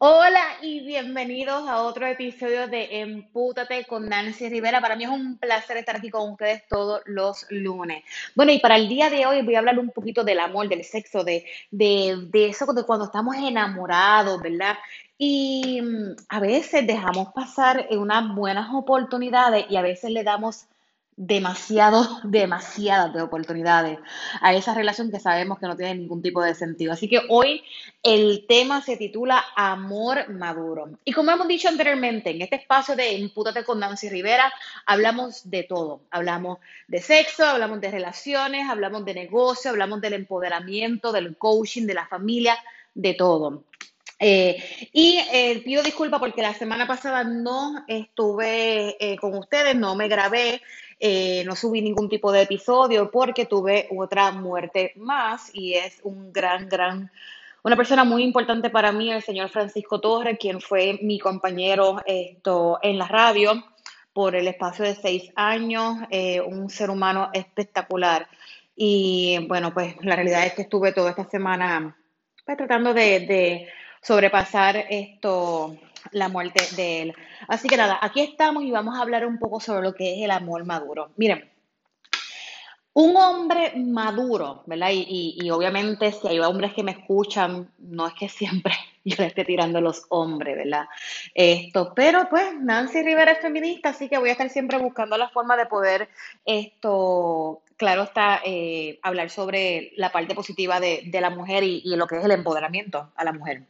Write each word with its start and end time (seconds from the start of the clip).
Hola 0.00 0.44
y 0.62 0.78
bienvenidos 0.86 1.68
a 1.68 1.82
otro 1.82 2.06
episodio 2.06 2.68
de 2.68 3.00
Empútate 3.00 3.84
con 3.84 4.08
Nancy 4.08 4.48
Rivera. 4.48 4.80
Para 4.80 4.94
mí 4.94 5.02
es 5.02 5.10
un 5.10 5.38
placer 5.38 5.76
estar 5.76 5.96
aquí 5.96 6.08
con 6.08 6.30
ustedes 6.30 6.62
todos 6.68 7.02
los 7.06 7.44
lunes. 7.50 8.04
Bueno, 8.36 8.52
y 8.52 8.60
para 8.60 8.76
el 8.76 8.88
día 8.88 9.10
de 9.10 9.26
hoy 9.26 9.42
voy 9.42 9.56
a 9.56 9.58
hablar 9.58 9.76
un 9.76 9.90
poquito 9.90 10.22
del 10.22 10.38
amor, 10.38 10.68
del 10.68 10.84
sexo, 10.84 11.24
de, 11.24 11.44
de, 11.72 12.16
de 12.30 12.46
eso 12.46 12.72
de 12.72 12.84
cuando 12.84 13.06
estamos 13.06 13.34
enamorados, 13.38 14.40
¿verdad? 14.40 14.76
Y 15.18 15.80
mm, 15.82 16.14
a 16.28 16.38
veces 16.38 16.86
dejamos 16.86 17.32
pasar 17.32 17.88
unas 17.90 18.32
buenas 18.36 18.72
oportunidades 18.72 19.66
y 19.68 19.74
a 19.74 19.82
veces 19.82 20.12
le 20.12 20.22
damos 20.22 20.66
demasiado, 21.18 22.20
demasiadas 22.24 23.12
de 23.12 23.22
oportunidades 23.22 23.98
a 24.40 24.54
esa 24.54 24.72
relación 24.72 25.10
que 25.10 25.18
sabemos 25.18 25.58
que 25.58 25.66
no 25.66 25.76
tiene 25.76 25.96
ningún 25.96 26.22
tipo 26.22 26.42
de 26.42 26.54
sentido. 26.54 26.92
Así 26.92 27.08
que 27.08 27.20
hoy 27.28 27.62
el 28.02 28.46
tema 28.48 28.80
se 28.80 28.96
titula 28.96 29.44
Amor 29.56 30.30
Maduro. 30.30 30.90
Y 31.04 31.12
como 31.12 31.32
hemos 31.32 31.48
dicho 31.48 31.68
anteriormente, 31.68 32.30
en 32.30 32.40
este 32.40 32.56
espacio 32.56 32.94
de 32.94 33.14
Impútate 33.14 33.64
con 33.64 33.80
Nancy 33.80 34.08
Rivera, 34.08 34.52
hablamos 34.86 35.50
de 35.50 35.64
todo. 35.64 36.02
Hablamos 36.10 36.58
de 36.86 37.02
sexo, 37.02 37.44
hablamos 37.44 37.80
de 37.80 37.90
relaciones, 37.90 38.70
hablamos 38.70 39.04
de 39.04 39.14
negocio, 39.14 39.70
hablamos 39.70 40.00
del 40.00 40.14
empoderamiento, 40.14 41.10
del 41.10 41.36
coaching, 41.36 41.86
de 41.86 41.94
la 41.94 42.06
familia, 42.06 42.56
de 42.94 43.14
todo. 43.14 43.64
Eh, 44.20 44.60
y 44.92 45.18
eh, 45.32 45.62
pido 45.64 45.82
disculpas 45.82 46.18
porque 46.18 46.42
la 46.42 46.54
semana 46.54 46.88
pasada 46.88 47.22
no 47.22 47.84
estuve 47.86 48.96
eh, 48.98 49.16
con 49.16 49.36
ustedes, 49.36 49.76
no 49.76 49.94
me 49.94 50.08
grabé, 50.08 50.60
no 51.00 51.54
subí 51.54 51.80
ningún 51.80 52.08
tipo 52.08 52.32
de 52.32 52.42
episodio 52.42 53.10
porque 53.10 53.46
tuve 53.46 53.88
otra 53.96 54.32
muerte 54.32 54.92
más 54.96 55.50
y 55.52 55.74
es 55.74 56.00
un 56.02 56.32
gran, 56.32 56.68
gran, 56.68 57.10
una 57.62 57.76
persona 57.76 58.04
muy 58.04 58.22
importante 58.22 58.70
para 58.70 58.92
mí, 58.92 59.10
el 59.10 59.22
señor 59.22 59.48
Francisco 59.48 60.00
Torres, 60.00 60.38
quien 60.40 60.60
fue 60.60 60.98
mi 61.02 61.18
compañero 61.18 62.02
esto, 62.06 62.78
en 62.82 62.98
la 62.98 63.06
radio 63.06 63.64
por 64.12 64.34
el 64.34 64.48
espacio 64.48 64.84
de 64.84 64.96
seis 64.96 65.30
años, 65.36 65.98
un 66.46 66.68
ser 66.70 66.90
humano 66.90 67.30
espectacular. 67.32 68.26
Y 68.74 69.38
bueno, 69.48 69.72
pues 69.72 69.94
la 70.02 70.16
realidad 70.16 70.46
es 70.46 70.54
que 70.54 70.62
estuve 70.62 70.92
toda 70.92 71.10
esta 71.10 71.24
semana 71.24 71.96
pues, 72.44 72.56
tratando 72.56 72.94
de 72.94 73.68
sobrepasar 74.02 74.86
esto, 74.90 75.76
la 76.12 76.28
muerte 76.28 76.64
de 76.76 77.02
él. 77.02 77.14
Así 77.46 77.68
que 77.68 77.76
nada, 77.76 77.98
aquí 78.00 78.20
estamos 78.20 78.64
y 78.64 78.70
vamos 78.70 78.98
a 78.98 79.02
hablar 79.02 79.26
un 79.26 79.38
poco 79.38 79.60
sobre 79.60 79.82
lo 79.82 79.94
que 79.94 80.14
es 80.14 80.24
el 80.24 80.30
amor 80.30 80.64
maduro. 80.64 81.10
Miren, 81.16 81.50
un 82.98 83.16
hombre 83.16 83.74
maduro, 83.76 84.64
¿verdad? 84.66 84.88
Y, 84.92 85.48
obviamente 85.50 86.10
si 86.10 86.26
hay 86.26 86.40
hombres 86.40 86.74
que 86.74 86.82
me 86.82 86.90
escuchan, 86.90 87.70
no 87.78 88.08
es 88.08 88.14
que 88.14 88.28
siempre 88.28 88.74
yo 89.04 89.14
le 89.18 89.26
esté 89.26 89.44
tirando 89.44 89.80
los 89.80 90.04
hombres, 90.08 90.56
¿verdad? 90.56 90.86
Esto, 91.32 91.92
pero 91.94 92.28
pues 92.28 92.54
Nancy 92.60 93.02
Rivera 93.02 93.32
es 93.32 93.38
feminista, 93.38 93.90
así 93.90 94.08
que 94.08 94.18
voy 94.18 94.30
a 94.30 94.32
estar 94.32 94.50
siempre 94.50 94.78
buscando 94.78 95.16
la 95.16 95.28
forma 95.28 95.56
de 95.56 95.66
poder 95.66 96.08
esto, 96.44 97.62
claro 97.76 98.02
está, 98.02 98.40
eh, 98.44 98.98
hablar 99.02 99.30
sobre 99.30 99.92
la 99.96 100.10
parte 100.10 100.34
positiva 100.34 100.80
de, 100.80 101.08
la 101.12 101.30
mujer 101.30 101.62
y, 101.62 101.82
y 101.84 101.94
lo 101.94 102.08
que 102.08 102.16
es 102.16 102.24
el 102.24 102.32
empoderamiento 102.32 103.12
a 103.14 103.22
la 103.22 103.32
mujer. 103.32 103.62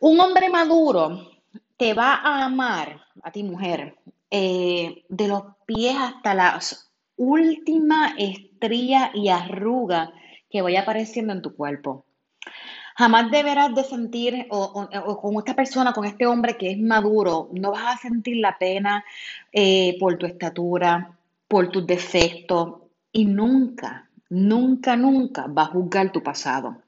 Un 0.00 0.20
hombre 0.20 0.50
maduro 0.50 1.30
te 1.76 1.94
va 1.94 2.14
a 2.14 2.44
amar, 2.44 3.00
a 3.22 3.30
ti 3.30 3.42
mujer, 3.42 3.96
eh, 4.30 5.04
de 5.08 5.28
los 5.28 5.42
pies 5.64 5.96
hasta 5.96 6.34
la 6.34 6.60
última 7.16 8.14
estría 8.18 9.10
y 9.14 9.28
arruga 9.28 10.12
que 10.50 10.62
vaya 10.62 10.82
apareciendo 10.82 11.32
en 11.32 11.42
tu 11.42 11.54
cuerpo. 11.54 12.04
Jamás 12.96 13.30
deberás 13.30 13.74
de 13.74 13.84
sentir, 13.84 14.46
o, 14.50 14.88
con 15.20 15.34
esta 15.36 15.54
persona, 15.54 15.92
con 15.92 16.06
este 16.06 16.26
hombre 16.26 16.56
que 16.56 16.70
es 16.70 16.78
maduro, 16.78 17.50
no 17.52 17.72
vas 17.72 17.96
a 17.96 17.98
sentir 17.98 18.38
la 18.38 18.56
pena 18.56 19.04
eh, 19.52 19.96
por 20.00 20.16
tu 20.16 20.26
estatura, 20.26 21.16
por 21.46 21.68
tus 21.68 21.86
defectos, 21.86 22.76
y 23.12 23.24
nunca, 23.24 24.08
nunca, 24.30 24.96
nunca 24.96 25.46
va 25.46 25.62
a 25.62 25.66
juzgar 25.66 26.12
tu 26.12 26.22
pasado. 26.22 26.82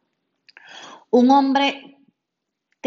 Un 1.11 1.31
hombre 1.31 1.98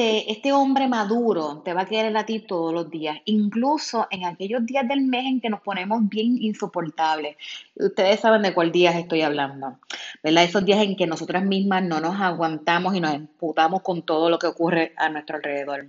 este 0.01 0.53
hombre 0.53 0.87
maduro 0.87 1.61
te 1.63 1.73
va 1.73 1.81
a 1.81 1.85
querer 1.85 2.15
a 2.15 2.25
ti 2.25 2.39
todos 2.39 2.73
los 2.73 2.89
días, 2.89 3.17
incluso 3.25 4.07
en 4.09 4.25
aquellos 4.25 4.65
días 4.65 4.87
del 4.87 5.01
mes 5.01 5.25
en 5.25 5.41
que 5.41 5.49
nos 5.49 5.61
ponemos 5.61 6.07
bien 6.07 6.37
insoportables. 6.41 7.37
Ustedes 7.75 8.19
saben 8.19 8.41
de 8.41 8.53
cuál 8.53 8.71
días 8.71 8.95
estoy 8.95 9.21
hablando, 9.21 9.79
¿verdad? 10.23 10.43
Esos 10.43 10.65
días 10.65 10.81
en 10.81 10.95
que 10.95 11.07
nosotras 11.07 11.43
mismas 11.43 11.83
no 11.83 11.99
nos 11.99 12.19
aguantamos 12.19 12.95
y 12.95 12.99
nos 12.99 13.13
emputamos 13.13 13.81
con 13.81 14.03
todo 14.03 14.29
lo 14.29 14.39
que 14.39 14.47
ocurre 14.47 14.93
a 14.97 15.09
nuestro 15.09 15.37
alrededor. 15.37 15.87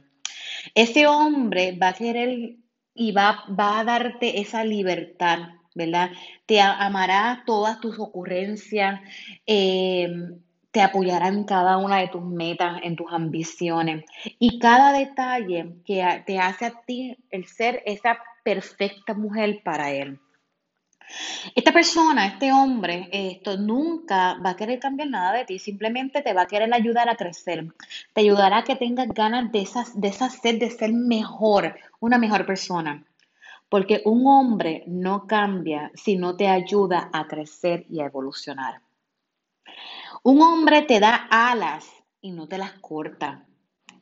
Ese 0.74 1.06
hombre 1.06 1.76
va 1.80 1.88
a 1.88 1.94
querer 1.94 2.56
y 2.94 3.12
va, 3.12 3.44
va 3.58 3.80
a 3.80 3.84
darte 3.84 4.40
esa 4.40 4.64
libertad, 4.64 5.38
¿verdad? 5.74 6.10
Te 6.46 6.60
amará 6.60 7.42
todas 7.46 7.80
tus 7.80 7.98
ocurrencias. 7.98 9.00
Eh, 9.46 10.08
te 10.72 10.80
apoyará 10.80 11.28
en 11.28 11.44
cada 11.44 11.76
una 11.76 11.98
de 11.98 12.08
tus 12.08 12.24
metas, 12.24 12.80
en 12.82 12.96
tus 12.96 13.12
ambiciones. 13.12 14.04
Y 14.38 14.58
cada 14.58 14.92
detalle 14.92 15.76
que 15.84 16.22
te 16.26 16.38
hace 16.38 16.66
a 16.66 16.80
ti 16.86 17.16
el 17.30 17.46
ser 17.46 17.82
esa 17.84 18.18
perfecta 18.42 19.14
mujer 19.14 19.60
para 19.62 19.92
él. 19.92 20.18
Esta 21.54 21.72
persona, 21.72 22.26
este 22.26 22.52
hombre, 22.52 23.08
esto 23.12 23.58
nunca 23.58 24.38
va 24.44 24.50
a 24.50 24.56
querer 24.56 24.78
cambiar 24.78 25.10
nada 25.10 25.32
de 25.34 25.44
ti, 25.44 25.58
simplemente 25.58 26.22
te 26.22 26.32
va 26.32 26.42
a 26.42 26.46
querer 26.46 26.72
ayudar 26.72 27.10
a 27.10 27.16
crecer, 27.16 27.66
te 28.14 28.22
ayudará 28.22 28.58
a 28.58 28.64
que 28.64 28.76
tengas 28.76 29.08
ganas 29.08 29.52
de, 29.52 29.60
esas, 29.60 30.00
de 30.00 30.08
esa 30.08 30.30
sed 30.30 30.58
de 30.58 30.70
ser 30.70 30.94
mejor, 30.94 31.76
una 32.00 32.16
mejor 32.16 32.46
persona. 32.46 33.04
Porque 33.68 34.00
un 34.04 34.26
hombre 34.26 34.84
no 34.86 35.26
cambia 35.26 35.90
si 35.94 36.16
no 36.16 36.36
te 36.36 36.48
ayuda 36.48 37.10
a 37.12 37.26
crecer 37.26 37.84
y 37.90 38.00
a 38.00 38.06
evolucionar. 38.06 38.80
Un 40.24 40.40
hombre 40.40 40.82
te 40.82 41.00
da 41.00 41.26
alas 41.30 41.84
y 42.20 42.30
no 42.30 42.46
te 42.46 42.56
las 42.56 42.72
corta. 42.74 43.44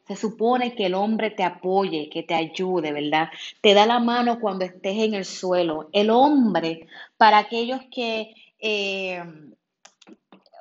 Se 0.07 0.17
supone 0.17 0.75
que 0.75 0.87
el 0.87 0.95
hombre 0.95 1.31
te 1.31 1.45
apoye, 1.45 2.11
que 2.11 2.23
te 2.23 2.35
ayude, 2.35 2.93
¿verdad? 2.93 3.31
Te 3.63 3.73
da 3.73 3.87
la 3.87 4.01
mano 4.01 4.39
cuando 4.39 4.67
estés 4.67 4.99
en 4.99 5.15
el 5.15 5.25
suelo. 5.25 5.89
El 5.93 6.11
hombre, 6.11 6.89
para 7.17 7.39
aquellos 7.39 7.81
que 7.91 8.35
eh, 8.59 9.23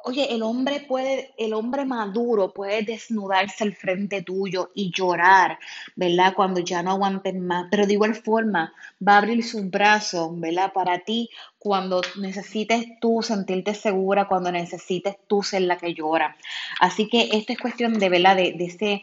Oye, 0.05 0.33
el 0.33 0.43
hombre 0.43 0.79
puede, 0.81 1.33
el 1.37 1.53
hombre 1.53 1.85
maduro 1.85 2.53
puede 2.53 2.83
desnudarse 2.83 3.63
al 3.63 3.73
frente 3.73 4.21
tuyo 4.21 4.71
y 4.73 4.91
llorar, 4.91 5.59
¿verdad? 5.95 6.33
Cuando 6.35 6.61
ya 6.61 6.81
no 6.81 6.91
aguanten 6.91 7.45
más, 7.45 7.67
pero 7.69 7.85
de 7.85 7.93
igual 7.93 8.15
forma 8.15 8.73
va 9.05 9.13
a 9.13 9.17
abrir 9.17 9.43
sus 9.43 9.69
brazos, 9.69 10.39
¿verdad? 10.39 10.71
Para 10.73 10.99
ti 10.99 11.29
cuando 11.57 12.01
necesites 12.19 12.99
tú 12.99 13.21
sentirte 13.21 13.75
segura, 13.75 14.27
cuando 14.27 14.51
necesites 14.51 15.17
tú 15.27 15.43
ser 15.43 15.63
la 15.63 15.77
que 15.77 15.93
llora. 15.93 16.38
Así 16.79 17.07
que 17.07 17.29
esta 17.33 17.53
es 17.53 17.59
cuestión 17.59 17.99
de, 17.99 18.09
¿verdad? 18.09 18.35
De, 18.35 18.53
de 18.53 18.65
ese 18.65 19.01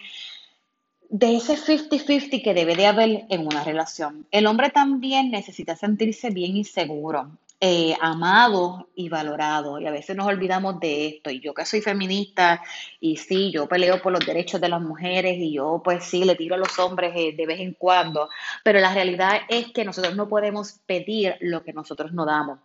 de 1.08 1.36
ese 1.36 1.56
50-50 1.56 2.42
que 2.42 2.54
debe 2.54 2.74
de 2.74 2.86
haber 2.86 3.26
en 3.28 3.46
una 3.46 3.62
relación. 3.62 4.26
El 4.30 4.46
hombre 4.46 4.70
también 4.70 5.30
necesita 5.30 5.76
sentirse 5.76 6.30
bien 6.30 6.56
y 6.56 6.64
seguro. 6.64 7.30
Eh, 7.58 7.96
amado 8.02 8.88
y 8.94 9.08
valorado. 9.08 9.80
Y 9.80 9.86
a 9.86 9.90
veces 9.90 10.14
nos 10.14 10.26
olvidamos 10.26 10.78
de 10.78 11.06
esto. 11.08 11.30
Y 11.30 11.40
yo 11.40 11.54
que 11.54 11.64
soy 11.64 11.80
feminista 11.80 12.62
y 13.00 13.16
sí, 13.16 13.50
yo 13.50 13.66
peleo 13.66 14.02
por 14.02 14.12
los 14.12 14.26
derechos 14.26 14.60
de 14.60 14.68
las 14.68 14.82
mujeres 14.82 15.36
y 15.38 15.54
yo 15.54 15.80
pues 15.82 16.04
sí, 16.04 16.24
le 16.24 16.34
tiro 16.36 16.54
a 16.54 16.58
los 16.58 16.78
hombres 16.78 17.12
eh, 17.16 17.34
de 17.34 17.46
vez 17.46 17.60
en 17.60 17.72
cuando. 17.72 18.28
Pero 18.62 18.78
la 18.80 18.92
realidad 18.92 19.40
es 19.48 19.72
que 19.72 19.86
nosotros 19.86 20.14
no 20.16 20.28
podemos 20.28 20.80
pedir 20.84 21.36
lo 21.40 21.62
que 21.64 21.72
nosotros 21.72 22.12
no 22.12 22.26
damos. 22.26 22.58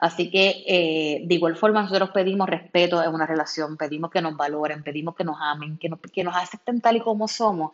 Así 0.00 0.30
que 0.30 0.64
eh, 0.66 1.22
de 1.24 1.34
igual 1.34 1.56
forma 1.56 1.82
nosotros 1.82 2.10
pedimos 2.10 2.48
respeto 2.48 3.02
en 3.02 3.14
una 3.14 3.26
relación, 3.26 3.76
pedimos 3.76 4.10
que 4.10 4.20
nos 4.20 4.36
valoren, 4.36 4.82
pedimos 4.82 5.14
que 5.14 5.24
nos 5.24 5.36
amen, 5.40 5.78
que 5.78 5.88
nos, 5.88 5.98
que 6.00 6.24
nos 6.24 6.36
acepten 6.36 6.80
tal 6.80 6.96
y 6.96 7.00
como 7.00 7.28
somos. 7.28 7.72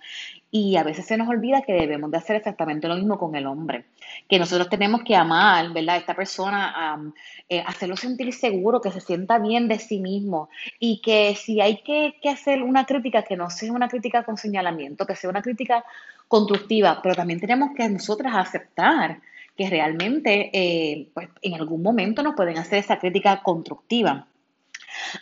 Y 0.51 0.77
a 0.77 0.83
veces 0.83 1.07
se 1.07 1.17
nos 1.17 1.29
olvida 1.29 1.63
que 1.63 1.73
debemos 1.73 2.11
de 2.11 2.19
hacer 2.19 2.37
exactamente 2.37 2.89
lo 2.89 2.97
mismo 2.97 3.19
con 3.19 3.35
el 3.37 3.47
hombre, 3.47 3.87
que 4.29 4.39
nosotros 4.39 4.69
tenemos 4.69 5.03
que 5.03 5.17
amar, 5.17 5.73
¿verdad? 5.73 5.97
Esta 5.97 6.15
persona, 6.15 7.13
eh, 7.49 7.63
hacerlo 7.67 7.97
sentir 7.97 8.33
seguro, 8.33 8.81
que 8.81 8.91
se 8.91 9.01
sienta 9.01 9.39
bien 9.39 9.69
de 9.69 9.79
sí 9.79 9.99
mismo 9.99 10.51
y 10.79 11.01
que 11.01 11.35
si 11.37 11.61
hay 11.61 11.79
que, 11.83 12.17
que 12.21 12.29
hacer 12.29 12.63
una 12.63 12.85
crítica, 12.85 13.23
que 13.23 13.37
no 13.37 13.51
sea 13.51 13.73
una 13.73 13.89
crítica 13.89 14.25
con 14.25 14.37
señalamiento, 14.37 15.07
que 15.07 15.17
sea 15.17 15.31
una 15.31 15.43
crítica 15.43 15.85
constructiva, 16.29 17.01
pero 17.03 17.15
también 17.15 17.41
tenemos 17.41 17.71
que 17.77 17.89
nosotras 17.89 18.35
aceptar 18.37 19.21
que 19.57 19.69
realmente 19.69 20.51
eh, 20.53 21.09
pues, 21.15 21.29
en 21.43 21.55
algún 21.55 21.83
momento 21.83 22.23
nos 22.23 22.35
pueden 22.35 22.59
hacer 22.59 22.79
esa 22.79 22.99
crítica 22.99 23.43
constructiva. 23.43 24.27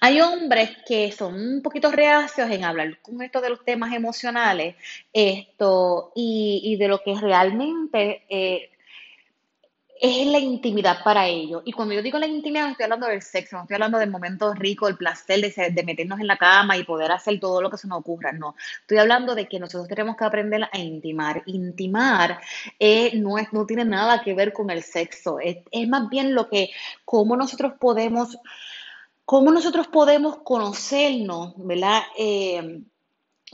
Hay 0.00 0.20
hombres 0.20 0.70
que 0.86 1.12
son 1.12 1.34
un 1.34 1.62
poquito 1.62 1.90
reacios 1.90 2.50
en 2.50 2.64
hablar 2.64 2.98
con 3.00 3.20
esto 3.22 3.40
de 3.40 3.50
los 3.50 3.64
temas 3.64 3.92
emocionales 3.92 4.76
esto, 5.12 6.12
y, 6.14 6.76
de 6.78 6.88
lo 6.88 7.02
que 7.02 7.14
realmente 7.14 8.22
eh, 8.28 8.70
es 10.00 10.26
la 10.26 10.38
intimidad 10.38 11.02
para 11.02 11.26
ellos. 11.26 11.62
Y 11.64 11.72
cuando 11.72 11.94
yo 11.94 12.02
digo 12.02 12.18
la 12.18 12.26
intimidad, 12.26 12.64
no 12.64 12.70
estoy 12.72 12.84
hablando 12.84 13.06
del 13.06 13.22
sexo, 13.22 13.56
no 13.56 13.62
estoy 13.62 13.74
hablando 13.74 13.98
del 13.98 14.10
momento 14.10 14.52
rico, 14.54 14.88
el 14.88 14.96
placer 14.96 15.40
de, 15.40 15.70
de, 15.70 15.82
meternos 15.82 16.20
en 16.20 16.26
la 16.26 16.36
cama 16.36 16.76
y 16.76 16.84
poder 16.84 17.10
hacer 17.12 17.40
todo 17.40 17.60
lo 17.60 17.70
que 17.70 17.78
se 17.78 17.88
nos 17.88 17.98
ocurra. 17.98 18.32
No, 18.32 18.54
estoy 18.80 18.98
hablando 18.98 19.34
de 19.34 19.48
que 19.48 19.58
nosotros 19.58 19.88
tenemos 19.88 20.16
que 20.16 20.24
aprender 20.24 20.68
a 20.72 20.78
intimar. 20.78 21.42
Intimar 21.46 22.40
eh, 22.78 23.16
no, 23.18 23.38
es, 23.38 23.52
no 23.52 23.66
tiene 23.66 23.84
nada 23.84 24.22
que 24.22 24.34
ver 24.34 24.52
con 24.52 24.70
el 24.70 24.82
sexo, 24.82 25.40
es, 25.40 25.58
es 25.70 25.88
más 25.88 26.08
bien 26.08 26.34
lo 26.34 26.48
que, 26.48 26.70
cómo 27.04 27.36
nosotros 27.36 27.74
podemos, 27.78 28.38
cómo 29.24 29.50
nosotros 29.50 29.88
podemos 29.88 30.38
conocernos, 30.38 31.54
¿verdad? 31.56 32.02
Eh, 32.16 32.82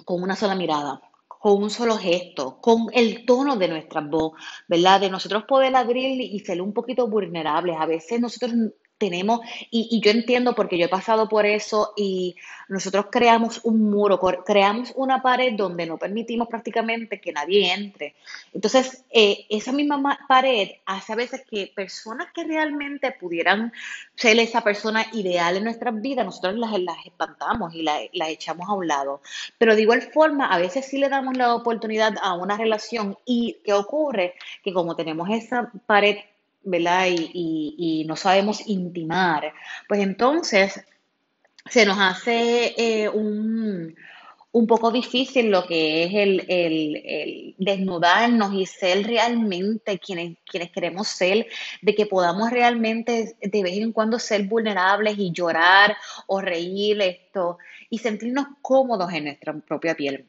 con 0.04 0.22
una 0.22 0.36
sola 0.36 0.54
mirada 0.54 1.00
con 1.44 1.62
un 1.62 1.68
solo 1.68 1.98
gesto, 1.98 2.58
con 2.58 2.86
el 2.94 3.26
tono 3.26 3.56
de 3.56 3.68
nuestra 3.68 4.00
voz, 4.00 4.32
¿verdad? 4.66 4.98
De 5.02 5.10
nosotros 5.10 5.44
poder 5.46 5.76
abrir 5.76 6.18
y 6.18 6.38
ser 6.40 6.62
un 6.62 6.72
poquito 6.72 7.06
vulnerables. 7.06 7.76
A 7.78 7.84
veces 7.84 8.18
nosotros 8.18 8.52
tenemos, 8.98 9.40
y, 9.70 10.00
yo 10.00 10.10
entiendo 10.10 10.54
porque 10.54 10.78
yo 10.78 10.86
he 10.86 10.88
pasado 10.88 11.28
por 11.28 11.46
eso 11.46 11.92
y 11.96 12.36
nosotros 12.68 13.06
creamos 13.10 13.60
un 13.64 13.90
muro, 13.90 14.20
creamos 14.44 14.92
una 14.96 15.20
pared 15.20 15.54
donde 15.56 15.86
no 15.86 15.98
permitimos 15.98 16.48
prácticamente 16.48 17.20
que 17.20 17.32
nadie 17.32 17.72
entre. 17.72 18.14
Entonces, 18.52 19.04
eh, 19.10 19.46
esa 19.50 19.72
misma 19.72 20.18
pared 20.28 20.70
hace 20.86 21.12
a 21.12 21.16
veces 21.16 21.42
que 21.48 21.72
personas 21.74 22.28
que 22.32 22.44
realmente 22.44 23.12
pudieran 23.12 23.72
ser 24.14 24.38
esa 24.38 24.62
persona 24.62 25.04
ideal 25.12 25.56
en 25.56 25.64
nuestras 25.64 26.00
vidas, 26.00 26.24
nosotros 26.24 26.56
las, 26.56 26.78
las 26.80 27.04
espantamos 27.04 27.74
y 27.74 27.82
las 27.82 28.28
echamos 28.28 28.68
a 28.68 28.74
un 28.74 28.86
lado. 28.86 29.20
Pero 29.58 29.74
de 29.74 29.82
igual 29.82 30.02
forma, 30.02 30.46
a 30.46 30.58
veces 30.58 30.86
sí 30.86 30.98
le 30.98 31.08
damos 31.08 31.36
la 31.36 31.54
oportunidad 31.54 32.14
a 32.22 32.34
una 32.34 32.56
relación 32.56 33.18
y 33.26 33.58
¿qué 33.64 33.72
ocurre? 33.72 34.34
Que 34.62 34.72
como 34.72 34.96
tenemos 34.96 35.28
esa 35.30 35.70
pared 35.86 36.16
¿verdad? 36.64 37.06
Y, 37.08 38.04
no 38.06 38.16
sabemos 38.16 38.66
intimar, 38.66 39.52
pues 39.88 40.00
entonces 40.00 40.84
se 41.70 41.86
nos 41.86 41.98
hace 41.98 42.74
eh, 42.76 43.08
un, 43.08 43.94
poco 44.68 44.90
difícil 44.90 45.50
lo 45.50 45.66
que 45.66 46.04
es 46.04 46.10
el, 46.14 47.54
desnudarnos 47.58 48.52
y 48.54 48.66
ser 48.66 49.06
realmente 49.06 49.98
quienes, 49.98 50.36
quienes 50.44 50.70
queremos 50.70 51.08
ser, 51.08 51.46
de 51.82 51.94
que 51.94 52.06
podamos 52.06 52.50
realmente 52.50 53.36
de 53.40 53.62
vez 53.62 53.78
en 53.78 53.92
cuando 53.92 54.18
ser 54.18 54.44
vulnerables 54.44 55.18
y 55.18 55.32
llorar 55.32 55.96
o 56.26 56.40
reír 56.40 57.00
esto 57.00 57.58
y 57.90 57.98
sentirnos 57.98 58.46
cómodos 58.62 59.12
en 59.12 59.24
nuestra 59.24 59.52
propia 59.54 59.94
piel. 59.94 60.26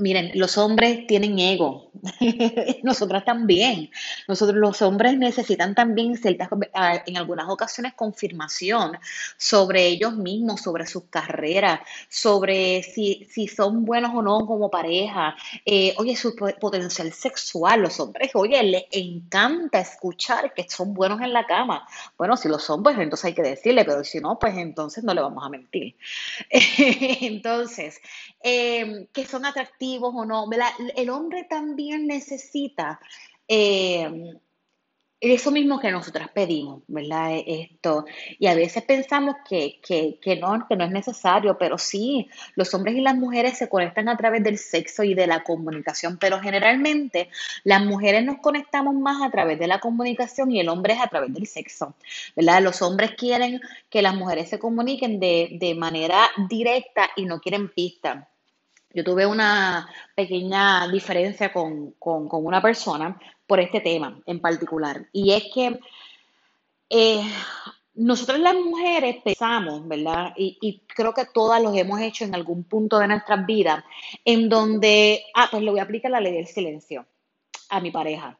Miren, 0.00 0.30
los 0.34 0.56
hombres 0.56 1.06
tienen 1.06 1.38
ego, 1.38 1.90
nosotras 2.82 3.22
también. 3.22 3.90
Nosotros 4.26 4.56
los 4.56 4.80
hombres 4.80 5.18
necesitan 5.18 5.74
también 5.74 6.16
ciertas, 6.16 6.48
ah, 6.72 7.02
en 7.06 7.18
algunas 7.18 7.50
ocasiones 7.50 7.92
confirmación 7.92 8.98
sobre 9.36 9.86
ellos 9.88 10.14
mismos, 10.14 10.62
sobre 10.62 10.86
sus 10.86 11.04
carreras, 11.10 11.80
sobre 12.08 12.82
si, 12.82 13.28
si 13.30 13.46
son 13.46 13.84
buenos 13.84 14.12
o 14.14 14.22
no 14.22 14.46
como 14.46 14.70
pareja. 14.70 15.36
Eh, 15.66 15.94
oye, 15.98 16.16
su 16.16 16.34
potencial 16.34 17.12
sexual, 17.12 17.82
los 17.82 18.00
hombres, 18.00 18.30
oye, 18.32 18.62
les 18.62 18.84
encanta 18.92 19.80
escuchar 19.80 20.54
que 20.54 20.66
son 20.66 20.94
buenos 20.94 21.20
en 21.20 21.34
la 21.34 21.44
cama. 21.44 21.86
Bueno, 22.16 22.38
si 22.38 22.48
lo 22.48 22.58
son, 22.58 22.82
pues 22.82 22.98
entonces 22.98 23.26
hay 23.26 23.34
que 23.34 23.42
decirle, 23.42 23.84
pero 23.84 24.02
si 24.02 24.18
no, 24.18 24.38
pues 24.38 24.56
entonces 24.56 25.04
no 25.04 25.12
le 25.12 25.20
vamos 25.20 25.44
a 25.44 25.50
mentir. 25.50 25.94
entonces, 26.50 28.00
eh, 28.42 29.06
que 29.12 29.26
son 29.26 29.44
atractivos 29.44 29.89
o 29.98 30.24
no. 30.24 30.48
El 30.96 31.10
hombre 31.10 31.44
también 31.44 32.06
necesita 32.06 33.00
eh, 33.48 34.08
eso 35.20 35.50
mismo 35.50 35.78
que 35.78 35.90
nosotras 35.90 36.30
pedimos, 36.30 36.82
¿verdad? 36.88 37.32
Esto. 37.46 38.06
Y 38.38 38.46
a 38.46 38.54
veces 38.54 38.82
pensamos 38.84 39.36
que, 39.46 39.78
no, 40.40 40.66
que 40.66 40.76
no 40.76 40.84
es 40.84 40.90
necesario, 40.90 41.58
pero 41.58 41.76
sí, 41.76 42.28
los 42.54 42.72
hombres 42.72 42.94
y 42.96 43.02
las 43.02 43.16
mujeres 43.16 43.58
se 43.58 43.68
conectan 43.68 44.08
a 44.08 44.16
través 44.16 44.42
del 44.42 44.56
sexo 44.56 45.04
y 45.04 45.12
de 45.12 45.26
la 45.26 45.44
comunicación, 45.44 46.16
pero 46.18 46.40
generalmente 46.40 47.28
las 47.64 47.84
mujeres 47.84 48.24
nos 48.24 48.38
conectamos 48.38 48.94
más 48.94 49.22
a 49.22 49.30
través 49.30 49.58
de 49.58 49.66
la 49.66 49.78
comunicación 49.78 50.50
y 50.52 50.60
el 50.60 50.70
hombre 50.70 50.94
es 50.94 51.00
a 51.00 51.08
través 51.08 51.34
del 51.34 51.46
sexo, 51.46 51.94
¿verdad? 52.34 52.62
Los 52.62 52.80
hombres 52.80 53.10
quieren 53.14 53.60
que 53.90 54.00
las 54.00 54.14
mujeres 54.14 54.48
se 54.48 54.58
comuniquen 54.58 55.20
de, 55.20 55.58
de 55.60 55.74
manera 55.74 56.30
directa 56.48 57.10
y 57.14 57.26
no 57.26 57.40
quieren 57.40 57.68
pistas. 57.68 58.26
Yo 58.92 59.04
tuve 59.04 59.24
una 59.24 59.88
pequeña 60.14 60.88
diferencia 60.88 61.52
con, 61.52 61.94
una 62.00 62.62
persona 62.62 63.18
por 63.46 63.60
este 63.60 63.80
tema 63.80 64.20
en 64.26 64.40
particular. 64.40 65.06
Y 65.12 65.32
es 65.32 65.44
que 65.54 65.78
eh, 66.88 67.22
nosotros 67.94 68.40
las 68.40 68.54
mujeres 68.54 69.16
pensamos, 69.22 69.86
¿verdad? 69.86 70.32
Y, 70.36 70.58
y, 70.60 70.80
creo 70.88 71.14
que 71.14 71.26
todas 71.26 71.62
los 71.62 71.76
hemos 71.76 72.00
hecho 72.00 72.24
en 72.24 72.34
algún 72.34 72.64
punto 72.64 72.98
de 72.98 73.08
nuestras 73.08 73.46
vidas, 73.46 73.84
en 74.24 74.48
donde, 74.48 75.24
ah, 75.34 75.48
pues 75.50 75.62
le 75.62 75.70
voy 75.70 75.80
a 75.80 75.84
aplicar 75.84 76.10
la 76.10 76.20
ley 76.20 76.32
del 76.32 76.46
silencio 76.46 77.06
a 77.68 77.80
mi 77.80 77.90
pareja. 77.90 78.38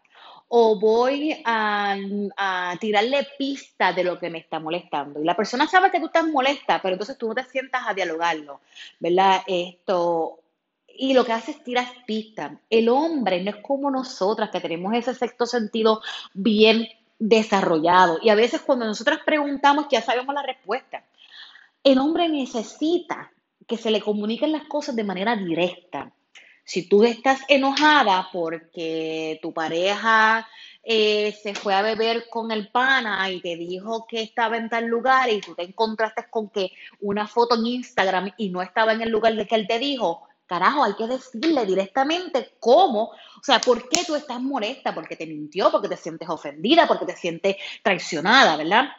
O 0.53 0.79
voy 0.81 1.41
a, 1.45 1.97
a 2.37 2.77
tirarle 2.81 3.27
pista 3.39 3.93
de 3.93 4.03
lo 4.03 4.19
que 4.19 4.31
me 4.31 4.39
está 4.39 4.59
molestando. 4.59 5.21
Y 5.21 5.25
la 5.25 5.37
persona 5.37 5.67
sabe 5.67 5.91
que 5.91 6.01
tú 6.01 6.07
estás 6.07 6.27
molesta, 6.27 6.83
pero 6.83 6.95
entonces 6.95 7.17
tú 7.17 7.29
no 7.29 7.35
te 7.35 7.45
sientas 7.45 7.83
a 7.87 7.95
dialogarlo, 7.95 8.61
¿verdad? 8.99 9.43
Esto, 9.47 10.41
y 11.01 11.15
lo 11.15 11.25
que 11.25 11.33
hace 11.33 11.53
es 11.53 11.65
tirar 11.65 11.87
pistas. 12.07 12.53
El 12.69 12.89
hombre 12.89 13.43
no 13.43 13.51
es 13.51 13.57
como 13.57 13.91
nosotras, 13.91 14.51
que 14.51 14.61
tenemos 14.61 14.93
ese 14.95 15.15
sexto 15.15 15.47
sentido 15.47 16.03
bien 16.35 16.89
desarrollado. 17.19 18.19
Y 18.23 18.29
a 18.29 18.35
veces 18.35 18.61
cuando 18.63 18.87
nosotras 18.87 19.21
preguntamos 19.25 19.87
ya 19.91 20.03
sabemos 20.03 20.35
la 20.35 20.43
respuesta. 20.43 21.05
El 21.85 21.99
hombre 21.99 22.29
necesita 22.29 23.31
que 23.67 23.77
se 23.77 23.91
le 23.91 24.01
comuniquen 24.01 24.53
las 24.53 24.65
cosas 24.65 24.97
de 24.97 25.05
manera 25.05 25.37
directa. 25.37 26.13
Si 26.71 26.83
tú 26.83 27.03
estás 27.03 27.41
enojada 27.49 28.29
porque 28.33 29.41
tu 29.43 29.53
pareja 29.53 30.47
eh, 30.85 31.37
se 31.43 31.53
fue 31.53 31.75
a 31.75 31.83
beber 31.83 32.29
con 32.31 32.53
el 32.53 32.69
pana 32.69 33.29
y 33.29 33.41
te 33.41 33.57
dijo 33.57 34.07
que 34.07 34.23
estaba 34.23 34.57
en 34.57 34.69
tal 34.69 34.87
lugar 34.87 35.29
y 35.31 35.41
tú 35.41 35.57
te 35.57 35.65
encontraste 35.65 36.27
con 36.31 36.49
que 36.49 36.71
una 37.01 37.27
foto 37.27 37.57
en 37.57 37.67
Instagram 37.67 38.31
y 38.37 38.51
no 38.51 38.63
estaba 38.63 38.93
en 38.93 39.03
el 39.03 39.11
lugar 39.11 39.35
de 39.35 39.49
que 39.49 39.57
él 39.57 39.67
te 39.67 39.81
dijo, 39.81 40.29
Carajo, 40.47 40.85
hay 40.85 40.95
que 40.95 41.09
decirle 41.09 41.67
directamente 41.67 42.55
cómo, 42.61 43.07
o 43.07 43.43
sea, 43.43 43.61
por 43.61 43.89
qué 43.89 44.05
tú 44.07 44.15
estás 44.15 44.41
molesta, 44.41 44.95
porque 44.95 45.17
te 45.17 45.27
mintió, 45.27 45.73
porque 45.73 45.89
te 45.89 45.97
sientes 45.97 46.29
ofendida, 46.29 46.87
porque 46.87 47.07
te 47.07 47.17
sientes 47.17 47.57
traicionada, 47.83 48.57
¿verdad? 48.57 48.91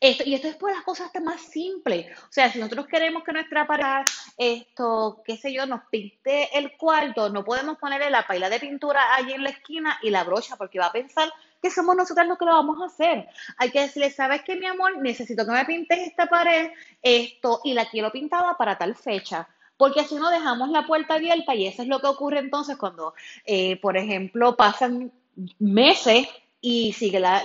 Esto, 0.00 0.24
y 0.26 0.34
esto 0.34 0.48
es 0.48 0.56
por 0.56 0.72
las 0.72 0.82
cosas 0.82 1.10
más 1.22 1.40
simples. 1.40 2.06
O 2.22 2.32
sea, 2.32 2.50
si 2.50 2.58
nosotros 2.58 2.86
queremos 2.86 3.24
que 3.24 3.32
nuestra 3.32 3.66
pareja, 3.66 4.04
esto, 4.36 5.22
qué 5.24 5.36
sé 5.36 5.52
yo, 5.52 5.66
nos 5.66 5.82
pinte 5.90 6.56
el 6.56 6.76
cuarto, 6.76 7.28
no 7.30 7.44
podemos 7.44 7.78
ponerle 7.78 8.10
la 8.10 8.26
paila 8.26 8.48
de 8.48 8.60
pintura 8.60 9.14
allí 9.14 9.32
en 9.32 9.44
la 9.44 9.50
esquina 9.50 9.98
y 10.02 10.10
la 10.10 10.24
brocha, 10.24 10.56
porque 10.56 10.78
va 10.78 10.86
a 10.86 10.92
pensar 10.92 11.32
que 11.62 11.70
somos 11.70 11.96
nosotras 11.96 12.26
los 12.26 12.38
que 12.38 12.44
lo 12.44 12.52
vamos 12.52 12.80
a 12.82 12.86
hacer. 12.86 13.28
Hay 13.58 13.70
que 13.70 13.80
decirle, 13.80 14.10
¿sabes 14.10 14.42
qué, 14.42 14.56
mi 14.56 14.66
amor? 14.66 14.98
Necesito 14.98 15.46
que 15.46 15.52
me 15.52 15.64
pintes 15.64 15.98
esta 15.98 16.26
pared, 16.26 16.70
esto, 17.02 17.60
y 17.64 17.74
la 17.74 17.86
quiero 17.86 18.12
pintada 18.12 18.56
para 18.56 18.76
tal 18.76 18.94
fecha 18.94 19.48
porque 19.76 20.00
así 20.00 20.14
no 20.14 20.30
dejamos 20.30 20.68
la 20.70 20.86
puerta 20.86 21.14
abierta 21.14 21.52
y 21.54 21.66
eso 21.66 21.82
es 21.82 21.88
lo 21.88 22.00
que 22.00 22.06
ocurre 22.06 22.38
entonces 22.38 22.76
cuando, 22.76 23.14
eh, 23.44 23.76
por 23.80 23.96
ejemplo, 23.96 24.56
pasan 24.56 25.12
meses 25.58 26.28
y 26.66 26.94
sigue 26.94 27.20
la, 27.20 27.42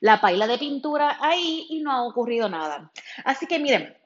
la 0.00 0.20
paila 0.20 0.46
de 0.46 0.58
pintura 0.58 1.16
ahí 1.22 1.66
y 1.70 1.80
no 1.80 1.90
ha 1.90 2.02
ocurrido 2.02 2.50
nada. 2.50 2.92
Así 3.24 3.46
que 3.46 3.58
miren, 3.58 3.96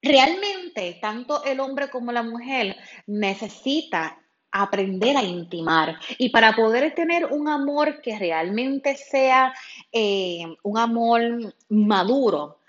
realmente 0.00 0.98
tanto 1.02 1.44
el 1.44 1.60
hombre 1.60 1.90
como 1.90 2.12
la 2.12 2.22
mujer 2.22 2.76
necesita 3.06 4.18
aprender 4.50 5.18
a 5.18 5.22
intimar 5.22 5.98
y 6.16 6.30
para 6.30 6.56
poder 6.56 6.94
tener 6.94 7.26
un 7.26 7.46
amor 7.46 8.00
que 8.00 8.18
realmente 8.18 8.96
sea 8.96 9.52
eh, 9.92 10.46
un 10.62 10.78
amor 10.78 11.54
maduro, 11.68 12.59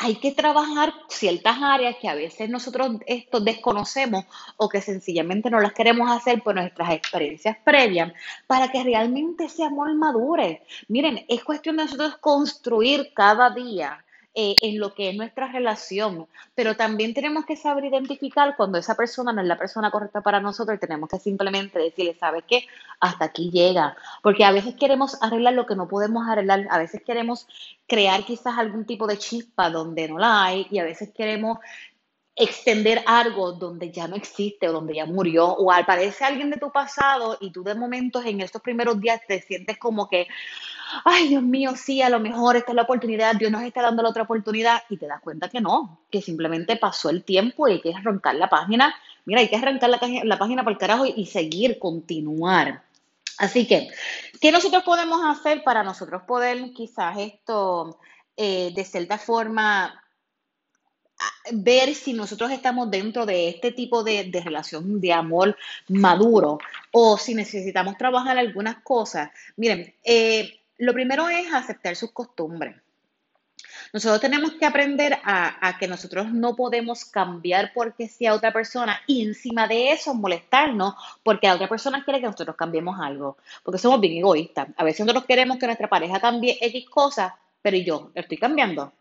hay 0.00 0.14
que 0.16 0.30
trabajar 0.32 0.94
ciertas 1.08 1.56
áreas 1.60 1.96
que 2.00 2.08
a 2.08 2.14
veces 2.14 2.48
nosotros 2.48 2.98
esto 3.06 3.40
desconocemos 3.40 4.24
o 4.56 4.68
que 4.68 4.80
sencillamente 4.80 5.50
no 5.50 5.60
las 5.60 5.72
queremos 5.72 6.10
hacer 6.10 6.40
por 6.42 6.54
nuestras 6.54 6.90
experiencias 6.92 7.56
previas 7.64 8.12
para 8.46 8.70
que 8.70 8.84
realmente 8.84 9.46
ese 9.46 9.64
amor 9.64 9.92
madure. 9.94 10.62
Miren, 10.86 11.24
es 11.28 11.42
cuestión 11.42 11.76
de 11.76 11.84
nosotros 11.84 12.16
construir 12.18 13.12
cada 13.12 13.50
día 13.50 14.04
eh, 14.40 14.54
en 14.62 14.78
lo 14.78 14.94
que 14.94 15.10
es 15.10 15.16
nuestra 15.16 15.50
relación, 15.50 16.28
pero 16.54 16.76
también 16.76 17.12
tenemos 17.12 17.44
que 17.44 17.56
saber 17.56 17.86
identificar 17.86 18.54
cuando 18.56 18.78
esa 18.78 18.94
persona 18.94 19.32
no 19.32 19.40
es 19.40 19.48
la 19.48 19.58
persona 19.58 19.90
correcta 19.90 20.20
para 20.20 20.38
nosotros 20.38 20.76
y 20.76 20.78
tenemos 20.78 21.08
que 21.08 21.18
simplemente 21.18 21.80
decirle, 21.80 22.16
¿sabes 22.20 22.44
qué? 22.46 22.64
Hasta 23.00 23.24
aquí 23.24 23.50
llega, 23.50 23.96
porque 24.22 24.44
a 24.44 24.52
veces 24.52 24.76
queremos 24.76 25.20
arreglar 25.22 25.54
lo 25.54 25.66
que 25.66 25.74
no 25.74 25.88
podemos 25.88 26.28
arreglar, 26.28 26.68
a 26.70 26.78
veces 26.78 27.02
queremos 27.04 27.48
crear 27.88 28.24
quizás 28.24 28.56
algún 28.56 28.84
tipo 28.84 29.08
de 29.08 29.18
chispa 29.18 29.70
donde 29.70 30.06
no 30.06 30.20
la 30.20 30.44
hay 30.44 30.68
y 30.70 30.78
a 30.78 30.84
veces 30.84 31.10
queremos 31.12 31.58
extender 32.38 33.02
algo 33.06 33.52
donde 33.52 33.90
ya 33.90 34.06
no 34.06 34.16
existe 34.16 34.68
o 34.68 34.72
donde 34.72 34.94
ya 34.94 35.06
murió, 35.06 35.46
o 35.46 35.72
aparece 35.72 36.24
alguien 36.24 36.50
de 36.50 36.56
tu 36.56 36.70
pasado 36.70 37.36
y 37.40 37.50
tú 37.50 37.64
de 37.64 37.74
momentos 37.74 38.24
en 38.24 38.40
estos 38.40 38.62
primeros 38.62 39.00
días 39.00 39.20
te 39.26 39.40
sientes 39.40 39.76
como 39.78 40.08
que, 40.08 40.28
ay 41.04 41.28
Dios 41.28 41.42
mío, 41.42 41.72
sí, 41.76 42.00
a 42.00 42.08
lo 42.08 42.20
mejor 42.20 42.56
esta 42.56 42.72
es 42.72 42.76
la 42.76 42.82
oportunidad, 42.82 43.34
Dios 43.34 43.50
nos 43.50 43.62
está 43.62 43.82
dando 43.82 44.02
la 44.02 44.10
otra 44.10 44.22
oportunidad 44.22 44.82
y 44.88 44.96
te 44.96 45.06
das 45.06 45.20
cuenta 45.20 45.48
que 45.48 45.60
no, 45.60 46.00
que 46.10 46.22
simplemente 46.22 46.76
pasó 46.76 47.10
el 47.10 47.24
tiempo 47.24 47.66
y 47.66 47.72
hay 47.72 47.80
que 47.80 47.94
arrancar 47.94 48.36
la 48.36 48.48
página, 48.48 48.94
mira, 49.24 49.40
hay 49.40 49.48
que 49.48 49.56
arrancar 49.56 49.90
la, 49.90 50.00
la 50.24 50.38
página 50.38 50.62
por 50.62 50.72
el 50.72 50.78
carajo 50.78 51.06
y, 51.06 51.26
seguir, 51.26 51.78
continuar. 51.78 52.82
Así 53.38 53.66
que, 53.66 53.88
¿qué 54.40 54.50
nosotros 54.52 54.82
podemos 54.84 55.20
hacer 55.24 55.62
para 55.62 55.82
nosotros 55.82 56.22
poder 56.22 56.72
quizás 56.72 57.18
esto 57.18 57.98
eh, 58.36 58.72
de 58.74 58.84
cierta 58.84 59.18
forma 59.18 60.02
ver 61.52 61.94
si 61.94 62.12
nosotros 62.12 62.50
estamos 62.50 62.90
dentro 62.90 63.26
de 63.26 63.48
este 63.48 63.72
tipo 63.72 64.04
de, 64.04 64.30
relación 64.44 65.00
de 65.00 65.12
amor 65.12 65.56
maduro 65.88 66.58
o 66.92 67.18
si 67.18 67.34
necesitamos 67.34 67.96
trabajar 67.96 68.38
algunas 68.38 68.82
cosas. 68.82 69.30
Miren, 69.56 69.94
eh, 70.04 70.60
lo 70.78 70.92
primero 70.92 71.28
es 71.28 71.52
aceptar 71.52 71.96
sus 71.96 72.12
costumbres. 72.12 72.76
Nosotros 73.92 74.20
tenemos 74.20 74.52
que 74.52 74.66
aprender 74.66 75.18
a, 75.24 75.66
a, 75.66 75.78
que 75.78 75.88
nosotros 75.88 76.30
no 76.30 76.54
podemos 76.54 77.06
cambiar 77.06 77.72
porque 77.72 78.06
sea 78.06 78.34
otra 78.34 78.52
persona 78.52 79.00
y 79.06 79.24
encima 79.24 79.66
de 79.66 79.92
eso 79.92 80.14
molestarnos 80.14 80.94
porque 81.22 81.46
la 81.46 81.54
otra 81.54 81.68
persona 81.68 82.04
quiere 82.04 82.20
que 82.20 82.26
nosotros 82.26 82.54
cambiemos 82.54 83.00
algo. 83.00 83.38
Porque 83.62 83.78
somos 83.78 84.00
bien 84.00 84.18
egoístas. 84.18 84.68
A 84.76 84.84
veces 84.84 85.06
nosotros 85.06 85.24
queremos 85.24 85.58
que 85.58 85.66
nuestra 85.66 85.88
pareja 85.88 86.20
cambie 86.20 86.58
X 86.60 86.88
cosas, 86.90 87.32
pero 87.62 87.78
yo 87.78 88.10
estoy 88.14 88.36
cambiando. 88.36 88.92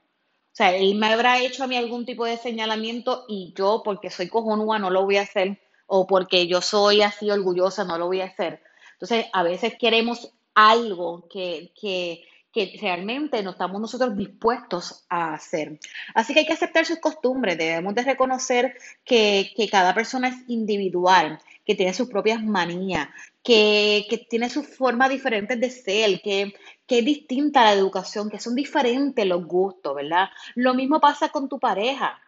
O 0.58 0.64
sea, 0.64 0.76
él 0.76 0.96
me 0.96 1.06
habrá 1.06 1.40
hecho 1.40 1.64
a 1.64 1.68
mí 1.68 1.78
algún 1.78 2.04
tipo 2.04 2.26
de 2.26 2.36
señalamiento 2.36 3.26
y 3.28 3.54
yo, 3.56 3.84
porque 3.86 4.10
soy 4.10 4.28
cojonúa, 4.28 4.80
no 4.80 4.90
lo 4.90 5.04
voy 5.04 5.18
a 5.18 5.22
hacer, 5.22 5.62
o 5.86 6.08
porque 6.08 6.48
yo 6.48 6.62
soy 6.62 7.04
así 7.04 7.30
orgullosa, 7.30 7.84
no 7.84 8.00
lo 8.00 8.08
voy 8.08 8.22
a 8.22 8.26
hacer. 8.26 8.64
Entonces, 8.94 9.28
a 9.34 9.44
veces 9.44 9.76
queremos 9.80 10.34
algo 10.56 11.28
que, 11.30 11.72
que, 11.80 12.24
que 12.52 12.76
realmente 12.82 13.44
no 13.44 13.52
estamos 13.52 13.80
nosotros 13.80 14.18
dispuestos 14.18 15.06
a 15.10 15.36
hacer. 15.36 15.80
Así 16.16 16.34
que 16.34 16.40
hay 16.40 16.48
que 16.48 16.54
aceptar 16.54 16.88
sus 16.88 16.98
costumbres, 16.98 17.56
debemos 17.56 17.94
de 17.94 18.02
reconocer 18.02 18.76
que, 19.06 19.52
que 19.56 19.70
cada 19.70 19.94
persona 19.94 20.30
es 20.30 20.38
individual, 20.48 21.38
que 21.68 21.76
tiene 21.76 21.94
sus 21.94 22.10
propias 22.10 22.42
manías, 22.42 23.10
que, 23.48 24.28
tiene 24.30 24.50
sus 24.50 24.68
formas 24.68 25.10
diferentes 25.10 25.58
de 25.58 25.70
ser, 25.70 26.22
que, 26.22 26.54
que 26.86 27.00
es 27.00 27.06
distinta 27.06 27.64
la 27.64 27.72
educación, 27.72 28.30
que 28.30 28.40
son 28.40 28.56
diferentes 28.56 29.26
los 29.26 29.46
gustos, 29.46 29.96
¿verdad? 29.96 30.28
Lo 30.56 30.74
mismo 30.74 31.00
pasa 31.00 31.30
con 31.30 31.48
tu 31.48 31.58
pareja. 31.58 32.20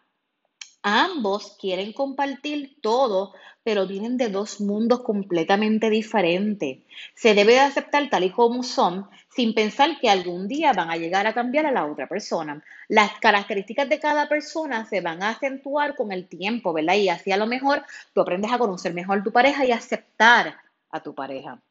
Ambos 0.82 1.58
quieren 1.60 1.92
compartir 1.92 2.78
todo, 2.82 3.34
pero 3.64 3.86
vienen 3.86 4.16
de 4.16 4.30
dos 4.30 4.62
mundos 4.62 5.02
completamente 5.02 5.90
diferentes. 5.90 6.78
Se 7.16 7.34
debe 7.34 7.52
de 7.52 7.60
aceptar 7.60 8.10
tal 8.10 8.24
y 8.24 8.32
como 8.32 8.64
son, 8.64 9.10
sin 9.28 9.54
pensar 9.54 10.00
que 10.00 10.10
algún 10.10 10.48
día 10.48 10.72
van 10.72 10.90
a 10.90 10.96
llegar 10.96 11.28
a 11.28 11.34
cambiar 11.34 11.66
a 11.66 11.74
la 11.74 11.86
otra 11.86 12.08
persona. 12.08 12.64
Las 12.88 13.20
características 13.20 13.90
de 13.90 14.00
cada 14.00 14.30
persona 14.30 14.86
se 14.86 15.02
van 15.02 15.22
a 15.22 15.32
acentuar 15.32 15.98
con 15.98 16.14
el 16.14 16.30
tiempo, 16.30 16.72
¿verdad? 16.72 16.96
Y 16.96 17.10
así 17.10 17.34
a 17.34 17.38
lo 17.38 17.46
mejor 17.46 17.84
tú 18.14 18.22
aprendes 18.22 18.54
a 18.54 18.58
conocer 18.58 18.94
mejor 18.94 19.22
tu 19.22 19.34
pareja 19.34 19.66
y 19.66 19.74
aceptar 19.74 20.56
a 20.92 21.02
tu 21.02 21.14
pareja. 21.14 21.62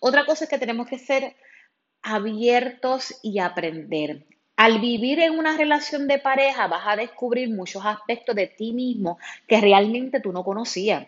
Otra 0.00 0.24
cosa 0.24 0.44
es 0.44 0.50
que 0.50 0.58
tenemos 0.58 0.86
que 0.86 0.98
ser 0.98 1.36
abiertos 2.02 3.18
y 3.22 3.38
aprender. 3.38 4.26
Al 4.56 4.80
vivir 4.80 5.20
en 5.20 5.38
una 5.38 5.56
relación 5.56 6.08
de 6.08 6.18
pareja 6.18 6.66
vas 6.66 6.82
a 6.86 6.96
descubrir 6.96 7.48
muchos 7.50 7.84
aspectos 7.84 8.34
de 8.34 8.48
ti 8.48 8.72
mismo 8.72 9.18
que 9.46 9.60
realmente 9.60 10.20
tú 10.20 10.32
no 10.32 10.42
conocías. 10.42 11.06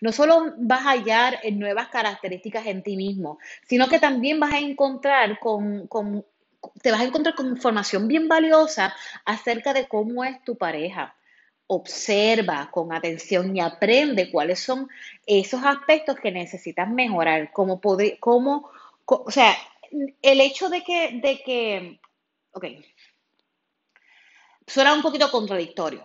No 0.00 0.12
solo 0.12 0.54
vas 0.58 0.86
a 0.86 0.90
hallar 0.90 1.40
nuevas 1.52 1.88
características 1.88 2.66
en 2.66 2.82
ti 2.82 2.96
mismo, 2.96 3.38
sino 3.66 3.88
que 3.88 3.98
también 3.98 4.38
vas 4.38 4.52
a 4.52 4.58
encontrar 4.58 5.40
con, 5.40 5.88
con, 5.88 6.24
te 6.80 6.92
vas 6.92 7.00
a 7.00 7.04
encontrar 7.04 7.34
con 7.34 7.48
información 7.48 8.06
bien 8.06 8.28
valiosa 8.28 8.94
acerca 9.24 9.72
de 9.72 9.88
cómo 9.88 10.24
es 10.24 10.42
tu 10.44 10.56
pareja. 10.56 11.16
Observa 11.74 12.70
con 12.70 12.92
atención 12.92 13.56
y 13.56 13.60
aprende 13.60 14.30
cuáles 14.30 14.60
son 14.60 14.88
esos 15.26 15.62
aspectos 15.64 16.16
que 16.16 16.30
necesitas 16.30 16.88
mejorar, 16.90 17.50
cómo, 17.52 17.80
poder, 17.80 18.18
cómo 18.20 18.70
o 19.06 19.30
sea, 19.30 19.54
el 20.22 20.40
hecho 20.40 20.68
de 20.68 20.82
que, 20.82 21.20
de 21.22 21.42
que, 21.42 22.00
ok, 22.52 22.64
suena 24.66 24.94
un 24.94 25.02
poquito 25.02 25.30
contradictorio. 25.30 26.04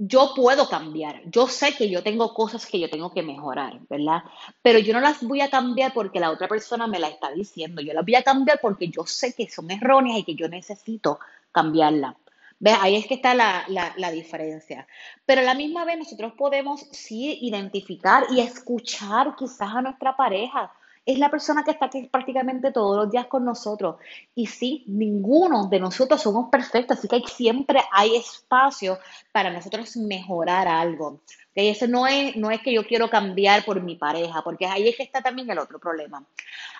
Yo 0.00 0.32
puedo 0.36 0.68
cambiar, 0.68 1.22
yo 1.28 1.48
sé 1.48 1.74
que 1.74 1.90
yo 1.90 2.04
tengo 2.04 2.32
cosas 2.32 2.66
que 2.66 2.78
yo 2.78 2.88
tengo 2.88 3.12
que 3.12 3.24
mejorar, 3.24 3.80
¿verdad? 3.90 4.22
Pero 4.62 4.78
yo 4.78 4.92
no 4.92 5.00
las 5.00 5.24
voy 5.24 5.40
a 5.40 5.50
cambiar 5.50 5.92
porque 5.92 6.20
la 6.20 6.30
otra 6.30 6.46
persona 6.46 6.86
me 6.86 7.00
la 7.00 7.08
está 7.08 7.32
diciendo, 7.32 7.82
yo 7.82 7.92
las 7.92 8.04
voy 8.04 8.14
a 8.14 8.22
cambiar 8.22 8.60
porque 8.60 8.86
yo 8.88 9.04
sé 9.06 9.34
que 9.34 9.50
son 9.50 9.72
erróneas 9.72 10.20
y 10.20 10.22
que 10.22 10.36
yo 10.36 10.48
necesito 10.48 11.18
cambiarla. 11.50 12.16
Ahí 12.80 12.96
es 12.96 13.06
que 13.06 13.14
está 13.14 13.34
la, 13.34 13.64
la, 13.68 13.92
la, 13.96 14.10
diferencia. 14.10 14.86
Pero 15.24 15.42
a 15.42 15.44
la 15.44 15.54
misma 15.54 15.84
vez 15.84 15.98
nosotros 15.98 16.32
podemos 16.36 16.86
sí 16.90 17.38
identificar 17.42 18.24
y 18.30 18.40
escuchar 18.40 19.36
quizás 19.36 19.74
a 19.74 19.82
nuestra 19.82 20.16
pareja 20.16 20.72
es 21.08 21.18
la 21.18 21.30
persona 21.30 21.64
que 21.64 21.70
está 21.70 21.86
aquí 21.86 22.02
prácticamente 22.02 22.70
todos 22.70 22.94
los 22.94 23.10
días 23.10 23.26
con 23.28 23.42
nosotros. 23.42 23.96
Y 24.34 24.46
sí, 24.46 24.84
ninguno 24.88 25.66
de 25.66 25.80
nosotros 25.80 26.20
somos 26.20 26.50
perfectos, 26.50 26.98
así 26.98 27.08
que 27.08 27.22
siempre 27.26 27.80
hay 27.92 28.14
espacio 28.14 28.98
para 29.32 29.50
nosotros 29.50 29.96
mejorar 29.96 30.68
algo. 30.68 31.22
¿Okay? 31.52 31.70
Eso 31.70 31.86
no 31.86 32.06
es, 32.06 32.36
no 32.36 32.50
es 32.50 32.60
que 32.60 32.74
yo 32.74 32.86
quiero 32.86 33.08
cambiar 33.08 33.64
por 33.64 33.80
mi 33.80 33.96
pareja, 33.96 34.42
porque 34.42 34.66
ahí 34.66 34.86
es 34.86 34.96
que 34.96 35.02
está 35.02 35.22
también 35.22 35.48
el 35.48 35.58
otro 35.58 35.78
problema. 35.78 36.22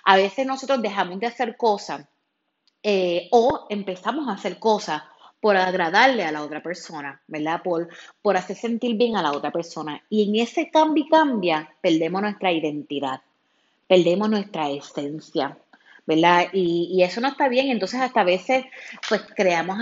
A 0.03 0.15
veces 0.15 0.45
nosotros 0.45 0.79
dejamos 0.79 1.19
de 1.19 1.25
hacer 1.25 1.57
cosas 1.57 2.05
eh, 2.83 3.29
o 3.31 3.65
empezamos 3.69 4.27
a 4.27 4.33
hacer 4.33 4.59
cosas 4.59 5.01
por 5.39 5.57
agradarle 5.57 6.23
a 6.23 6.31
la 6.31 6.43
otra 6.43 6.61
persona, 6.61 7.21
¿verdad? 7.27 7.61
Por, 7.63 7.89
por 8.21 8.37
hacer 8.37 8.55
sentir 8.55 8.95
bien 8.97 9.15
a 9.15 9.21
la 9.21 9.31
otra 9.31 9.51
persona. 9.51 10.01
Y 10.09 10.29
en 10.29 10.35
ese 10.35 10.69
cambio 10.69 11.05
y 11.05 11.09
cambia, 11.09 11.69
perdemos 11.81 12.21
nuestra 12.21 12.51
identidad 12.51 13.21
perdemos 13.89 14.29
nuestra 14.29 14.69
esencia, 14.69 15.57
¿verdad? 16.05 16.45
Y, 16.53 17.01
eso 17.01 17.21
no 17.21 17.29
está 17.29 17.49
bien, 17.49 17.71
entonces 17.71 17.99
hasta 17.99 18.21
a 18.21 18.23
veces 18.23 18.65
pues 19.09 19.21
creamos 19.35 19.79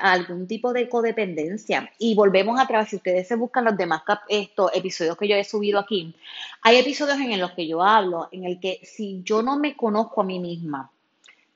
algún 0.00 0.46
tipo 0.46 0.72
de 0.72 0.88
codependencia 0.88 1.90
y 1.98 2.14
volvemos 2.14 2.60
atrás, 2.60 2.88
si 2.88 2.96
ustedes 2.96 3.26
se 3.26 3.34
buscan 3.34 3.64
los 3.64 3.76
demás 3.76 4.02
estos 4.28 4.70
episodios 4.74 5.16
que 5.16 5.26
yo 5.26 5.34
he 5.34 5.42
subido 5.42 5.80
aquí, 5.80 6.14
hay 6.62 6.76
episodios 6.76 7.18
en 7.18 7.40
los 7.40 7.50
que 7.50 7.66
yo 7.66 7.82
hablo, 7.82 8.28
en 8.30 8.44
el 8.44 8.60
que 8.60 8.78
si 8.84 9.22
yo 9.24 9.42
no 9.42 9.58
me 9.58 9.76
conozco 9.76 10.20
a 10.20 10.24
mí 10.24 10.38
misma, 10.38 10.92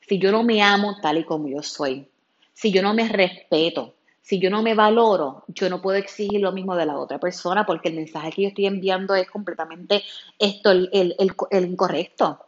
si 0.00 0.18
yo 0.18 0.32
no 0.32 0.42
me 0.42 0.60
amo 0.60 0.96
tal 1.00 1.18
y 1.18 1.24
como 1.24 1.46
yo 1.46 1.62
soy, 1.62 2.08
si 2.52 2.70
yo 2.70 2.82
no 2.82 2.94
me 2.94 3.08
respeto, 3.08 3.94
si 4.22 4.38
yo 4.38 4.50
no 4.50 4.62
me 4.62 4.74
valoro, 4.74 5.44
yo 5.48 5.68
no 5.68 5.82
puedo 5.82 5.98
exigir 5.98 6.40
lo 6.40 6.52
mismo 6.52 6.76
de 6.76 6.86
la 6.86 6.96
otra 6.96 7.18
persona 7.18 7.66
porque 7.66 7.88
el 7.88 7.96
mensaje 7.96 8.30
que 8.30 8.42
yo 8.42 8.48
estoy 8.48 8.66
enviando 8.66 9.14
es 9.14 9.28
completamente 9.28 10.02
esto, 10.38 10.70
el, 10.70 11.16
incorrecto. 11.50 12.46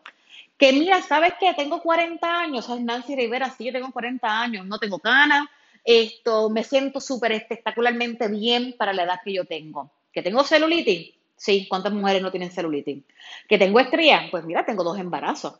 Que 0.56 0.72
mira, 0.72 1.02
¿sabes 1.02 1.34
qué? 1.40 1.52
Tengo 1.54 1.82
40 1.82 2.40
años, 2.40 2.64
soy 2.64 2.82
Nancy 2.84 3.16
Rivera, 3.16 3.50
sí, 3.50 3.64
yo 3.64 3.72
tengo 3.72 3.90
40 3.90 4.40
años, 4.40 4.66
no 4.66 4.78
tengo 4.78 4.98
ganas, 4.98 5.48
esto, 5.82 6.48
me 6.48 6.62
siento 6.62 7.00
súper 7.00 7.32
espectacularmente 7.32 8.28
bien 8.28 8.76
para 8.78 8.92
la 8.92 9.02
edad 9.02 9.20
que 9.24 9.34
yo 9.34 9.44
tengo. 9.44 9.90
¿Que 10.12 10.22
tengo 10.22 10.44
celulitis? 10.44 11.12
Sí, 11.36 11.66
¿cuántas 11.68 11.92
mujeres 11.92 12.22
no 12.22 12.30
tienen 12.30 12.52
celulitis? 12.52 13.02
¿Que 13.48 13.58
tengo 13.58 13.80
estrías? 13.80 14.30
Pues 14.30 14.44
mira, 14.44 14.64
tengo 14.64 14.84
dos 14.84 14.98
embarazos. 14.98 15.58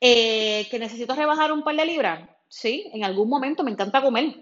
Eh, 0.00 0.68
¿Que 0.70 0.78
necesito 0.78 1.14
rebajar 1.16 1.52
un 1.52 1.64
par 1.64 1.74
de 1.74 1.84
libras? 1.84 2.20
Sí, 2.54 2.88
en 2.94 3.02
algún 3.02 3.28
momento 3.28 3.64
me 3.64 3.72
encanta 3.72 4.00
comer. 4.00 4.32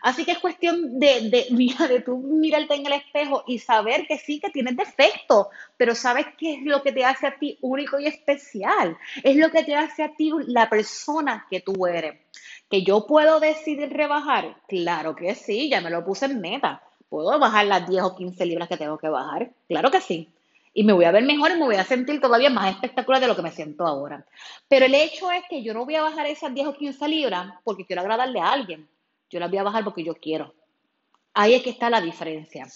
Así 0.00 0.24
que 0.24 0.32
es 0.32 0.38
cuestión 0.38 0.98
de, 0.98 1.28
de, 1.28 1.46
mira, 1.50 1.86
de 1.88 2.00
tú 2.00 2.16
mirarte 2.16 2.74
en 2.74 2.86
el 2.86 2.94
espejo 2.94 3.44
y 3.46 3.58
saber 3.58 4.06
que 4.06 4.16
sí, 4.16 4.40
que 4.40 4.48
tienes 4.48 4.76
defectos, 4.76 5.48
pero 5.76 5.94
sabes 5.94 6.26
qué 6.38 6.54
es 6.54 6.62
lo 6.62 6.82
que 6.82 6.92
te 6.92 7.04
hace 7.04 7.26
a 7.26 7.38
ti 7.38 7.58
único 7.60 8.00
y 8.00 8.06
especial. 8.06 8.96
Es 9.22 9.36
lo 9.36 9.50
que 9.50 9.62
te 9.62 9.74
hace 9.74 10.02
a 10.02 10.14
ti 10.14 10.32
la 10.46 10.70
persona 10.70 11.46
que 11.50 11.60
tú 11.60 11.86
eres. 11.86 12.18
¿Que 12.70 12.82
yo 12.82 13.06
puedo 13.06 13.40
decidir 13.40 13.90
rebajar? 13.92 14.56
Claro 14.66 15.14
que 15.14 15.34
sí, 15.34 15.68
ya 15.68 15.82
me 15.82 15.90
lo 15.90 16.02
puse 16.02 16.26
en 16.26 16.40
meta. 16.40 16.82
¿Puedo 17.10 17.38
bajar 17.38 17.66
las 17.66 17.86
10 17.86 18.02
o 18.04 18.16
15 18.16 18.46
libras 18.46 18.68
que 18.68 18.78
tengo 18.78 18.96
que 18.96 19.08
bajar? 19.10 19.50
Claro 19.68 19.90
que 19.90 20.00
sí. 20.00 20.32
Y 20.72 20.84
me 20.84 20.92
voy 20.92 21.04
a 21.04 21.10
ver 21.10 21.24
mejor 21.24 21.50
y 21.50 21.56
me 21.56 21.64
voy 21.64 21.76
a 21.76 21.84
sentir 21.84 22.20
todavía 22.20 22.50
más 22.50 22.74
espectacular 22.74 23.20
de 23.20 23.26
lo 23.26 23.36
que 23.36 23.42
me 23.42 23.50
siento 23.50 23.86
ahora. 23.86 24.24
Pero 24.68 24.86
el 24.86 24.94
hecho 24.94 25.30
es 25.30 25.42
que 25.48 25.62
yo 25.62 25.74
no 25.74 25.84
voy 25.84 25.96
a 25.96 26.02
bajar 26.02 26.26
esas 26.26 26.54
10 26.54 26.68
o 26.68 26.74
15 26.74 27.08
libras 27.08 27.54
porque 27.64 27.84
quiero 27.84 28.02
agradarle 28.02 28.40
a 28.40 28.52
alguien 28.52 28.88
yo 29.30 29.38
las 29.38 29.48
voy 29.48 29.58
a 29.58 29.62
bajar 29.62 29.84
porque 29.84 30.04
yo 30.04 30.14
quiero. 30.14 30.52
Ahí 31.32 31.54
es 31.54 31.62
que 31.62 31.70
está 31.70 31.88
la 31.88 32.00
diferencia. 32.00 32.66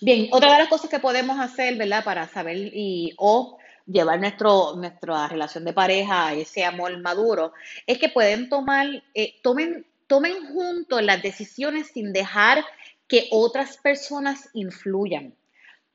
Bien, 0.00 0.28
otra 0.30 0.52
de 0.52 0.58
las 0.58 0.68
cosas 0.68 0.90
que 0.90 1.00
podemos 1.00 1.40
hacer, 1.40 1.76
¿verdad? 1.76 2.04
Para 2.04 2.28
saber 2.28 2.56
y 2.56 3.14
o 3.16 3.58
llevar 3.86 4.20
nuestro, 4.20 4.74
nuestra 4.76 5.28
relación 5.28 5.64
de 5.64 5.72
pareja 5.72 6.28
a 6.28 6.34
ese 6.34 6.64
amor 6.64 6.96
maduro, 7.00 7.52
es 7.86 7.98
que 7.98 8.10
pueden 8.10 8.48
tomar, 8.48 8.86
eh, 9.14 9.36
tomen, 9.42 9.86
tomen 10.06 10.46
juntos 10.52 11.02
las 11.02 11.22
decisiones 11.22 11.88
sin 11.88 12.12
dejar 12.12 12.64
que 13.08 13.28
otras 13.30 13.78
personas 13.78 14.50
influyan. 14.52 15.34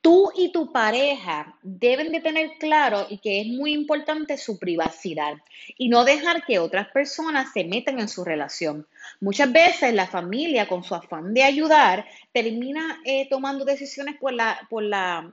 Tú 0.02 0.32
y 0.36 0.52
tu 0.52 0.72
pareja 0.72 1.56
deben 1.62 2.12
de 2.12 2.22
tener 2.22 2.58
claro 2.60 3.06
y 3.08 3.20
que 3.20 3.42
es 3.42 3.48
muy 3.48 3.72
importante 3.72 4.36
su 4.38 4.58
privacidad 4.58 5.36
y 5.78 5.90
no 5.90 6.04
dejar 6.04 6.44
que 6.44 6.58
otras 6.58 6.88
personas 6.88 7.54
se 7.54 7.64
metan 7.64 8.00
en 8.00 8.10
su 8.10 8.24
relación. 8.24 8.88
Muchas 9.20 9.52
veces 9.52 9.94
la 9.94 10.08
familia, 10.08 10.68
con 10.68 10.84
su 10.84 10.96
afán 10.96 11.36
de 11.36 11.44
ayudar, 11.44 12.08
termina 12.32 13.00
eh, 13.06 13.30
tomando 13.30 13.64
decisiones 13.64 14.16
por 14.20 14.34
la, 14.34 14.68
por 14.70 14.82
la 14.82 15.32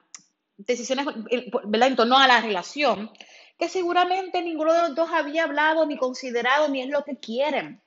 decisiones 0.58 1.06
eh, 1.30 1.50
¿verdad? 1.64 1.88
en 1.88 1.96
torno 1.96 2.18
a 2.18 2.26
la 2.26 2.40
relación 2.40 3.10
que 3.58 3.68
seguramente 3.68 4.42
ninguno 4.42 4.72
de 4.72 4.82
los 4.82 4.94
dos 4.94 5.10
había 5.12 5.44
hablado 5.44 5.84
ni 5.86 5.96
considerado 5.96 6.68
ni 6.68 6.82
es 6.82 6.88
lo 6.88 7.04
que 7.04 7.16
quieren. 7.16 7.80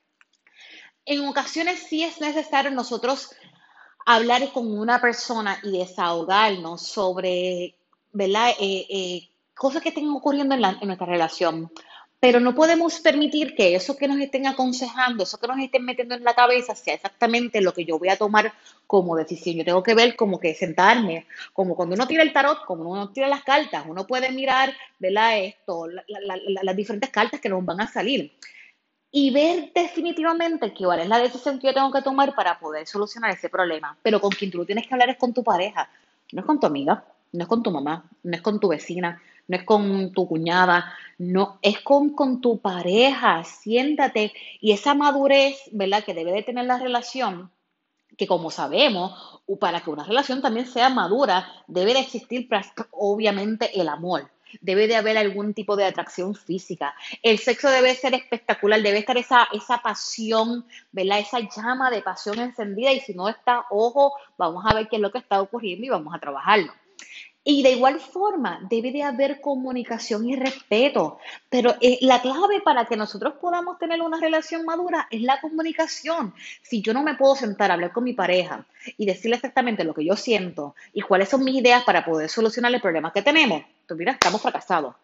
En 1.06 1.26
ocasiones 1.28 1.80
sí 1.80 2.04
es 2.04 2.20
necesario 2.20 2.72
nosotros 2.72 3.34
hablar 4.06 4.52
con 4.52 4.78
una 4.78 5.00
persona 5.00 5.60
y 5.64 5.78
desahogarnos 5.78 6.82
sobre, 6.82 7.76
¿verdad? 8.12 8.52
Eh, 8.60 8.86
eh, 8.90 9.30
cosas 9.56 9.82
que 9.82 9.90
estén 9.90 10.10
ocurriendo 10.10 10.56
en, 10.56 10.64
en 10.64 10.88
nuestra 10.88 11.08
relación. 11.08 11.72
Pero 12.20 12.40
no 12.40 12.54
podemos 12.54 13.00
permitir 13.00 13.56
que 13.56 13.74
eso 13.74 13.98
que 13.98 14.08
nos 14.08 14.20
estén 14.20 14.46
aconsejando, 14.46 15.24
eso 15.24 15.40
que 15.40 15.48
nos 15.48 15.58
estén 15.58 15.84
metiendo 15.84 16.14
en 16.14 16.24
la 16.24 16.36
cabeza, 16.36 16.76
sea 16.76 16.94
exactamente 16.94 17.62
lo 17.62 17.74
que 17.74 17.84
yo 17.84 17.98
voy 17.98 18.10
a 18.10 18.18
tomar 18.18 18.54
como 18.86 19.16
decisión. 19.16 19.56
Yo 19.56 19.66
tengo 19.66 19.82
que 19.82 19.96
ver 19.96 20.16
como 20.16 20.40
que 20.40 20.54
sentarme, 20.54 21.26
como 21.52 21.76
cuando 21.76 21.96
uno 21.96 22.06
tira 22.06 22.22
el 22.22 22.32
tarot, 22.32 22.64
como 22.66 22.92
uno 22.92 23.10
tira 23.10 23.28
las 23.28 23.44
cartas, 23.44 23.86
uno 23.88 24.06
puede 24.06 24.32
mirar, 24.32 24.72
¿verdad? 25.00 25.40
Esto, 25.40 25.88
las 25.88 26.76
diferentes 26.76 27.10
cartas 27.10 27.42
que 27.42 27.50
nos 27.50 27.66
van 27.66 27.82
a 27.82 27.88
salir 27.88 28.32
y 29.12 29.30
ver 29.32 29.72
definitivamente 29.74 30.74
cuál 30.74 31.02
es 31.02 31.08
la 31.08 31.20
decisión 31.20 31.60
que 31.60 31.68
yo 31.68 31.74
tengo 31.74 31.92
que 31.92 32.02
tomar 32.02 32.34
para 32.34 32.58
poder 32.58 32.88
solucionar 32.88 33.32
ese 33.32 33.50
problema. 33.50 33.98
Pero 34.02 34.22
con 34.22 34.32
quien 34.32 34.50
tú 34.50 34.60
lo 34.60 34.66
tienes 34.66 34.88
que 34.88 34.94
hablar 34.94 35.10
es 35.10 35.18
con 35.18 35.34
tu 35.34 35.44
pareja, 35.44 35.90
no 36.32 36.40
es 36.40 36.46
con 36.46 36.60
tu 36.60 36.68
amiga, 36.68 37.04
no 37.34 37.44
es 37.44 37.48
con 37.48 37.62
tu 37.62 37.72
mamá, 37.72 38.06
no 38.24 38.36
es 38.36 38.42
con 38.42 38.60
tu 38.60 38.70
vecina, 38.70 39.22
no 39.48 39.58
es 39.58 39.64
con 39.64 40.14
tu 40.14 40.28
cuñada, 40.28 40.94
no, 41.18 41.60
es 41.62 41.82
con, 41.82 42.12
con 42.12 42.40
tu 42.40 42.60
pareja, 42.60 43.44
siéntate 43.44 44.34
y 44.62 44.72
esa 44.72 44.94
madurez, 44.94 45.58
¿verdad? 45.72 46.04
Que 46.04 46.14
debe 46.14 46.32
de 46.32 46.44
tener 46.44 46.66
la 46.66 46.78
relación, 46.78 47.52
que 48.18 48.28
como 48.28 48.50
sabemos, 48.50 49.42
para 49.60 49.82
que 49.82 49.90
una 49.90 50.06
relación 50.06 50.42
también 50.42 50.68
sea 50.68 50.90
madura, 50.90 51.48
debe 51.68 51.94
de 51.94 52.00
existir 52.00 52.48
obviamente 52.92 53.80
el 53.80 53.90
amor. 53.90 54.30
Debe 54.60 54.88
de 54.88 54.96
haber 54.96 55.18
algún 55.18 55.54
tipo 55.54 55.76
de 55.76 55.86
atracción 55.86 56.36
física. 56.36 56.94
El 57.24 57.40
sexo 57.40 57.70
debe 57.70 57.96
ser 57.96 58.14
espectacular, 58.14 58.82
debe 58.82 59.00
estar 59.00 59.18
esa, 59.18 59.48
esa 59.54 59.78
pasión, 59.78 60.66
¿verdad? 60.92 61.20
Esa 61.20 61.40
llama 61.40 61.90
de 61.90 62.02
pasión 62.02 62.40
encendida 62.40 62.92
y 62.92 63.00
si 63.00 63.14
no 63.14 63.30
está, 63.30 63.66
ojo, 63.70 64.14
vamos 64.38 64.64
a 64.68 64.74
ver 64.74 64.88
qué 64.90 64.98
es 64.98 65.02
lo 65.02 65.12
que 65.12 65.20
está 65.20 65.42
ocurriendo 65.42 65.86
y 65.86 65.90
vamos 65.90 66.14
a 66.14 66.20
trabajarlo. 66.20 66.74
Y 67.44 67.64
de 67.64 67.72
igual 67.72 68.00
forma, 68.00 68.60
debe 68.70 68.92
de 68.92 69.02
haber 69.02 69.42
comunicación 69.42 70.30
y 70.30 70.36
respeto. 70.36 71.18
Pero 71.50 71.76
eh, 71.82 71.98
la 72.02 72.22
clave 72.22 72.62
para 72.62 72.86
que 72.86 72.96
nosotros 72.96 73.34
podamos 73.42 73.80
tener 73.80 74.00
una 74.02 74.20
relación 74.20 74.64
madura 74.64 75.08
es 75.10 75.24
la 75.24 75.42
comunicación. 75.42 76.36
Si 76.62 76.84
yo 76.84 76.94
no 76.94 77.02
me 77.02 77.16
puedo 77.16 77.36
sentar 77.36 77.72
a 77.72 77.74
hablar 77.74 77.94
con 77.94 78.04
mi 78.04 78.14
pareja 78.14 78.68
y 78.96 79.08
decirle 79.08 79.38
exactamente 79.38 79.84
lo 79.84 79.96
que 79.96 80.06
yo 80.06 80.16
siento 80.16 80.76
y 80.94 81.02
cuáles 81.02 81.30
son 81.30 81.44
mis 81.44 81.56
ideas 81.56 81.84
para 81.84 82.06
poder 82.06 82.30
solucionar 82.30 82.74
el 82.76 82.82
problema 82.82 83.12
que 83.12 83.24
tenemos, 83.24 83.64
pues 83.88 83.98
mira, 83.98 84.12
estamos 84.12 84.42
fracasados. 84.42 84.96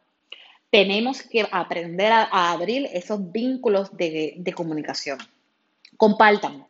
Tenemos 0.70 1.24
que 1.24 1.48
aprender 1.50 2.12
a, 2.12 2.52
abrir 2.52 2.88
esos 2.94 3.32
vínculos 3.32 3.96
de, 3.98 4.36
de 4.38 4.54
comunicación. 4.54 5.18
Compartan, 5.96 6.67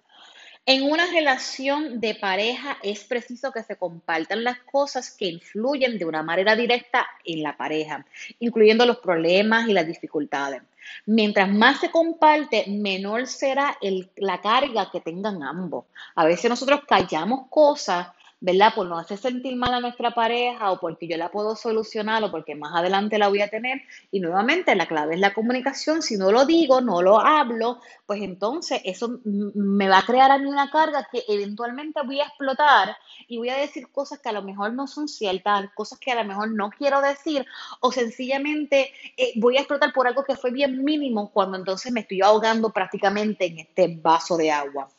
en 0.70 0.84
una 0.84 1.06
relación 1.06 2.02
de 2.02 2.14
pareja 2.14 2.78
es 2.84 3.06
preciso 3.06 3.54
que 3.54 3.64
se 3.64 3.78
compartan 3.78 4.44
las 4.44 4.60
cosas 4.60 5.10
que 5.10 5.26
influyen 5.26 5.98
de 5.98 6.04
una 6.04 6.24
manera 6.24 6.58
directa 6.58 7.08
en 7.24 7.42
la 7.42 7.56
pareja, 7.56 8.06
incluyendo 8.40 8.86
los 8.86 8.98
problemas 8.98 9.70
y 9.70 9.74
las 9.74 9.88
dificultades. 9.88 10.62
Mientras 11.06 11.50
más 11.50 11.80
se 11.80 11.90
comparte, 11.90 12.66
menor 12.68 13.28
será 13.28 13.78
la 14.18 14.42
carga 14.42 14.90
que 14.92 15.00
tengan 15.00 15.42
ambos. 15.42 15.86
A 16.16 16.26
veces 16.26 16.50
nosotros 16.50 16.82
callamos 16.86 17.48
cosas 17.50 18.10
¿verdad? 18.40 18.74
Por 18.76 18.88
no 18.88 19.00
hacer 19.00 19.18
sentir 19.18 19.56
mal 19.56 19.74
a 19.74 19.80
nuestra 19.80 20.12
pareja 20.12 20.72
o 20.72 20.80
porque 20.80 21.08
yo 21.08 21.18
la 21.18 21.32
puedo 21.32 21.56
solucionar 21.56 22.24
o 22.24 22.32
porque 22.32 22.56
más 22.56 22.76
adelante 22.76 23.18
la 23.18 23.30
voy 23.30 23.42
a 23.42 23.50
tener. 23.50 23.82
Y 24.12 24.20
nuevamente 24.20 24.76
la 24.76 24.88
clave 24.88 25.16
es 25.16 25.20
la 25.20 25.34
comunicación. 25.34 26.02
Si 26.02 26.18
no 26.18 26.32
lo 26.32 26.46
digo, 26.46 26.82
no 26.82 27.02
lo 27.02 27.20
hablo, 27.20 27.80
pues 28.06 28.22
entonces 28.22 28.82
eso 28.86 29.20
me 29.24 29.90
va 29.90 30.00
a 30.00 30.06
crear 30.06 30.32
a 30.32 30.38
mí 30.38 30.46
una 30.46 30.70
carga 30.70 31.08
que 31.12 31.24
eventualmente 31.28 32.00
voy 32.06 32.20
a 32.20 32.26
explotar 32.26 32.96
y 33.28 33.38
voy 33.38 33.50
a 33.50 33.58
decir 33.58 33.92
cosas 33.92 34.20
que 34.20 34.30
a 34.30 34.34
lo 34.34 34.44
mejor 34.44 34.74
no 34.74 34.88
son 34.88 35.08
ciertas, 35.08 35.70
cosas 35.74 36.00
que 36.00 36.12
a 36.12 36.22
lo 36.22 36.26
mejor 36.26 36.52
no 36.52 36.70
quiero 36.70 37.02
decir 37.02 37.46
o 37.82 37.92
sencillamente 37.92 38.92
eh, 39.18 39.34
voy 39.38 39.58
a 39.58 39.62
explotar 39.62 39.94
por 39.94 40.08
algo 40.08 40.24
que 40.24 40.36
fue 40.36 40.52
bien 40.52 40.84
mínimo 40.84 41.32
cuando 41.32 41.58
entonces 41.58 41.92
me 41.92 42.02
estoy 42.02 42.22
ahogando 42.22 42.72
prácticamente 42.72 43.46
en 43.46 43.60
este 43.60 43.88
vaso 44.02 44.38
de 44.38 44.52
agua. 44.52 44.90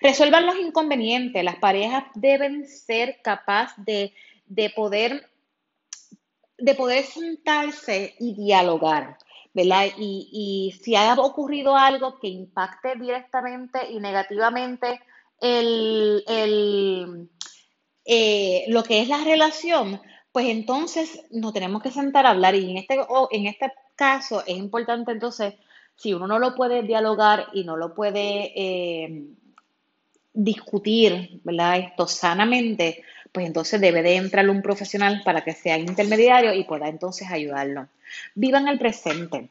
Resuelvan 0.00 0.46
los 0.46 0.56
inconvenientes. 0.56 1.42
Las 1.44 1.56
parejas 1.56 2.04
deben 2.14 2.66
ser 2.66 3.20
capaces 3.22 3.84
de, 3.84 4.12
de, 4.46 4.70
poder, 4.70 5.28
de 6.56 6.74
poder 6.74 7.04
sentarse 7.04 8.14
y 8.18 8.34
dialogar. 8.34 9.18
¿verdad? 9.54 9.86
Y, 9.98 10.28
y, 10.30 10.78
si 10.82 10.94
ha 10.94 11.14
ocurrido 11.14 11.74
algo 11.74 12.20
que 12.20 12.28
impacte 12.28 12.94
directamente 12.96 13.90
y 13.90 13.98
negativamente 13.98 15.00
el, 15.40 16.22
el, 16.28 17.28
eh, 18.04 18.64
lo 18.68 18.82
que 18.82 19.00
es 19.02 19.08
la 19.08 19.24
relación, 19.24 20.00
pues 20.32 20.46
entonces 20.48 21.26
nos 21.30 21.52
tenemos 21.52 21.82
que 21.82 21.90
sentar 21.90 22.26
a 22.26 22.30
hablar. 22.30 22.54
Y 22.54 22.70
en 22.70 22.76
este, 22.78 22.98
en 23.30 23.46
este 23.46 23.72
caso 23.96 24.42
es 24.46 24.56
importante 24.56 25.12
entonces, 25.12 25.54
si 25.96 26.14
uno 26.14 26.28
no 26.28 26.38
lo 26.38 26.54
puede 26.54 26.82
dialogar 26.82 27.48
y 27.52 27.64
no 27.64 27.76
lo 27.76 27.94
puede 27.94 28.52
eh, 28.54 29.26
discutir, 30.32 31.40
¿verdad? 31.44 31.78
Esto 31.78 32.06
sanamente, 32.06 33.02
pues 33.32 33.46
entonces 33.46 33.80
debe 33.80 34.02
de 34.02 34.16
entrar 34.16 34.48
un 34.48 34.62
profesional 34.62 35.22
para 35.24 35.42
que 35.42 35.52
sea 35.52 35.78
intermediario 35.78 36.52
y 36.54 36.64
pueda 36.64 36.88
entonces 36.88 37.30
ayudarlo. 37.30 37.88
Vivan 38.34 38.68
el 38.68 38.78
presente. 38.78 39.48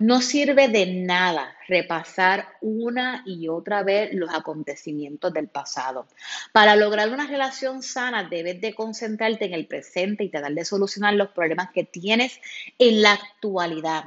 No 0.00 0.22
sirve 0.22 0.68
de 0.68 0.86
nada 0.86 1.54
repasar 1.68 2.48
una 2.62 3.22
y 3.26 3.48
otra 3.48 3.82
vez 3.82 4.14
los 4.14 4.34
acontecimientos 4.34 5.32
del 5.34 5.48
pasado. 5.48 6.06
Para 6.50 6.76
lograr 6.76 7.10
una 7.10 7.26
relación 7.26 7.82
sana 7.82 8.24
debes 8.24 8.60
de 8.60 8.74
concentrarte 8.74 9.44
en 9.44 9.52
el 9.52 9.66
presente 9.66 10.24
y 10.24 10.30
tratar 10.30 10.52
de 10.52 10.64
solucionar 10.64 11.14
los 11.14 11.28
problemas 11.28 11.70
que 11.72 11.84
tienes 11.84 12.40
en 12.78 13.02
la 13.02 13.12
actualidad 13.12 14.04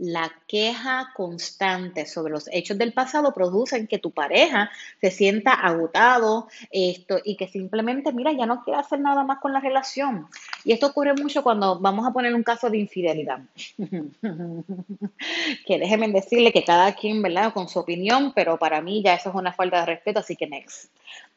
la 0.00 0.32
queja 0.46 1.12
constante 1.14 2.06
sobre 2.06 2.32
los 2.32 2.48
hechos 2.50 2.78
del 2.78 2.94
pasado 2.94 3.34
producen 3.34 3.86
que 3.86 3.98
tu 3.98 4.12
pareja 4.12 4.70
se 4.98 5.10
sienta 5.10 5.52
agotado 5.52 6.48
esto, 6.70 7.18
y 7.22 7.36
que 7.36 7.48
simplemente, 7.48 8.10
mira, 8.12 8.32
ya 8.32 8.46
no 8.46 8.64
quiere 8.64 8.80
hacer 8.80 8.98
nada 9.00 9.24
más 9.24 9.40
con 9.40 9.52
la 9.52 9.60
relación. 9.60 10.26
Y 10.64 10.72
esto 10.72 10.86
ocurre 10.86 11.12
mucho 11.14 11.42
cuando 11.42 11.78
vamos 11.78 12.06
a 12.06 12.12
poner 12.12 12.34
un 12.34 12.42
caso 12.42 12.70
de 12.70 12.78
infidelidad. 12.78 13.40
que 15.66 15.78
déjenme 15.78 16.08
decirle 16.08 16.50
que 16.50 16.64
cada 16.64 16.94
quien, 16.94 17.20
¿verdad? 17.20 17.52
Con 17.52 17.68
su 17.68 17.78
opinión, 17.78 18.32
pero 18.34 18.58
para 18.58 18.80
mí 18.80 19.02
ya 19.04 19.14
eso 19.14 19.28
es 19.28 19.34
una 19.34 19.52
falta 19.52 19.80
de 19.80 19.86
respeto, 19.86 20.20
así 20.20 20.34
que 20.34 20.46
next. 20.46 20.90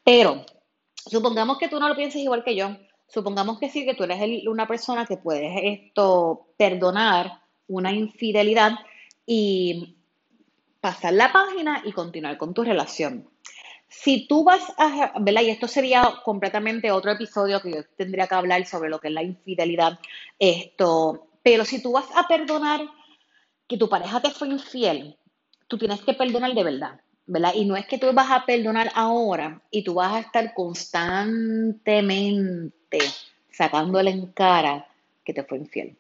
Pero 0.05 0.45
supongamos 0.95 1.57
que 1.57 1.67
tú 1.67 1.81
no 1.81 1.89
lo 1.89 1.95
pienses 1.97 2.21
igual 2.21 2.45
que 2.45 2.55
yo. 2.55 2.77
Supongamos 3.07 3.59
que 3.59 3.69
sí, 3.69 3.85
que 3.85 3.93
tú 3.93 4.05
eres 4.05 4.47
una 4.47 4.67
persona 4.67 5.05
que 5.05 5.17
puedes 5.17 5.51
esto 5.61 6.47
perdonar 6.57 7.42
una 7.67 7.91
infidelidad 7.91 8.73
y 9.25 9.95
pasar 10.81 11.13
la 11.13 11.31
página 11.31 11.81
y 11.85 11.93
continuar 11.93 12.37
con 12.37 12.53
tu 12.53 12.63
relación. 12.63 13.29
Si 13.87 14.27
tú 14.27 14.43
vas 14.43 14.73
a, 14.77 15.13
¿verdad? 15.19 15.43
Y 15.43 15.49
esto 15.49 15.67
sería 15.67 16.15
completamente 16.25 16.91
otro 16.91 17.11
episodio 17.11 17.61
que 17.61 17.71
yo 17.71 17.83
tendría 17.95 18.27
que 18.27 18.35
hablar 18.35 18.65
sobre 18.65 18.89
lo 18.89 18.99
que 18.99 19.09
es 19.09 19.13
la 19.13 19.23
infidelidad, 19.23 19.99
esto, 20.39 21.27
pero 21.43 21.63
si 21.63 21.81
tú 21.81 21.93
vas 21.93 22.07
a 22.15 22.27
perdonar 22.27 22.81
que 23.67 23.77
tu 23.77 23.87
pareja 23.87 24.21
te 24.21 24.31
fue 24.31 24.49
infiel, 24.49 25.17
tú 25.67 25.77
tienes 25.77 26.01
que 26.01 26.13
perdonar 26.13 26.53
de 26.53 26.63
verdad, 26.63 26.99
¿verdad? 27.27 27.53
Y 27.55 27.65
no 27.65 27.77
es 27.77 27.85
que 27.85 27.97
tú 27.97 28.11
vas 28.11 28.31
a 28.31 28.45
perdonar 28.45 28.91
ahora 28.95 29.61
y 29.71 29.83
tú 29.83 29.93
vas 29.93 30.13
a 30.13 30.19
estar 30.19 30.53
constantemente 30.53 32.99
sacándole 33.51 34.11
en 34.11 34.25
cara 34.27 34.87
que 35.23 35.33
te 35.33 35.43
fue 35.43 35.59
infiel. 35.59 35.95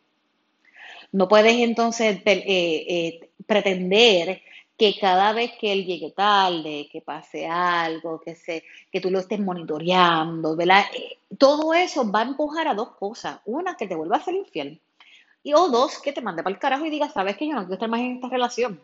No 1.13 1.27
puedes 1.27 1.53
entonces 1.53 2.21
eh, 2.25 2.43
eh, 2.45 3.29
pretender 3.45 4.41
que 4.77 4.95
cada 4.99 5.31
vez 5.31 5.51
que 5.59 5.71
él 5.71 5.85
llegue 5.85 6.11
tarde, 6.11 6.89
que 6.91 7.01
pase 7.01 7.47
algo, 7.47 8.19
que, 8.19 8.35
se, 8.35 8.63
que 8.91 8.99
tú 8.99 9.11
lo 9.11 9.19
estés 9.19 9.39
monitoreando, 9.39 10.55
¿verdad? 10.55 10.85
Eh, 10.93 11.19
todo 11.37 11.73
eso 11.75 12.11
va 12.11 12.21
a 12.21 12.23
empujar 12.23 12.67
a 12.67 12.73
dos 12.73 12.95
cosas. 12.95 13.39
Una, 13.45 13.77
que 13.77 13.87
te 13.87 13.95
vuelva 13.95 14.17
a 14.17 14.23
ser 14.23 14.33
infiel. 14.33 14.81
Y 15.43 15.53
o 15.53 15.69
dos, 15.69 15.99
que 15.99 16.13
te 16.13 16.21
mande 16.21 16.41
para 16.41 16.55
el 16.55 16.59
carajo 16.59 16.85
y 16.85 16.89
diga, 16.89 17.09
sabes 17.09 17.37
que 17.37 17.47
yo 17.47 17.53
no 17.53 17.59
quiero 17.59 17.75
estar 17.75 17.89
más 17.89 17.99
en 17.99 18.15
esta 18.15 18.29
relación. 18.29 18.81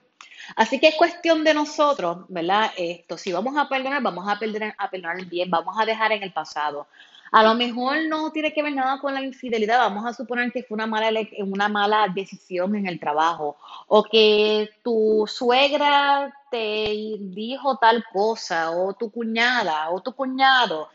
Así 0.56 0.80
que 0.80 0.90
es 0.90 0.96
cuestión 0.96 1.44
de 1.44 1.56
nosotros, 1.56 2.26
¿verdad? 2.28 2.72
Esto, 2.78 3.18
si 3.18 3.32
vamos 3.32 3.58
a 3.58 3.68
perdonar, 3.68 4.04
vamos 4.04 4.28
a 4.28 4.38
perdonar, 4.38 4.76
a 4.78 4.90
perdonar 4.90 5.26
bien, 5.26 5.50
vamos 5.50 5.76
a 5.80 5.86
dejar 5.86 6.12
en 6.12 6.22
el 6.22 6.32
pasado. 6.32 6.88
A 7.32 7.44
lo 7.44 7.54
mejor 7.54 8.06
no 8.08 8.32
tiene 8.32 8.54
que 8.54 8.64
ver 8.64 8.74
nada 8.74 9.00
con 9.00 9.14
la 9.14 9.22
infidelidad, 9.22 9.80
vamos 9.80 10.06
a 10.06 10.14
suponer 10.14 10.52
que 10.52 10.64
fue 10.64 10.76
una 10.76 10.88
mala, 10.88 11.20
una 11.40 11.70
mala 11.70 12.08
decisión 12.14 12.76
en 12.76 12.88
el 12.88 13.00
trabajo 13.00 13.58
o 13.88 14.04
que 14.04 14.70
tu 14.84 15.26
suegra 15.28 16.34
te 16.50 17.18
dijo 17.20 17.78
tal 17.78 18.04
cosa 18.12 18.72
o 18.72 18.94
tu 18.94 19.12
cuñada 19.12 19.92
o 19.92 20.02
tu 20.02 20.14
cuñado. 20.14 20.90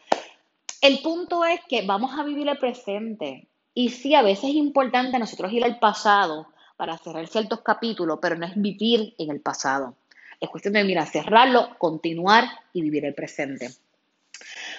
El 0.80 1.00
punto 1.00 1.44
es 1.44 1.60
que 1.68 1.86
vamos 1.86 2.18
a 2.18 2.24
vivir 2.24 2.48
el 2.48 2.58
presente 2.58 3.46
y 3.72 3.90
sí, 3.90 4.14
a 4.14 4.22
veces 4.22 4.50
es 4.50 4.56
importante 4.56 5.18
nosotros 5.18 5.52
ir 5.52 5.64
al 5.64 5.78
pasado 5.78 6.46
para 6.76 6.98
cerrar 6.98 7.26
ciertos 7.26 7.60
capítulos, 7.60 8.18
pero 8.20 8.36
no 8.36 8.46
es 8.46 8.52
vivir 8.54 9.14
en 9.18 9.30
el 9.30 9.40
pasado. 9.40 9.94
Es 10.40 10.48
cuestión 10.48 10.74
de, 10.74 10.84
mira, 10.84 11.06
cerrarlo, 11.06 11.76
continuar 11.78 12.44
y 12.72 12.82
vivir 12.82 13.04
el 13.04 13.14
presente. 13.14 13.70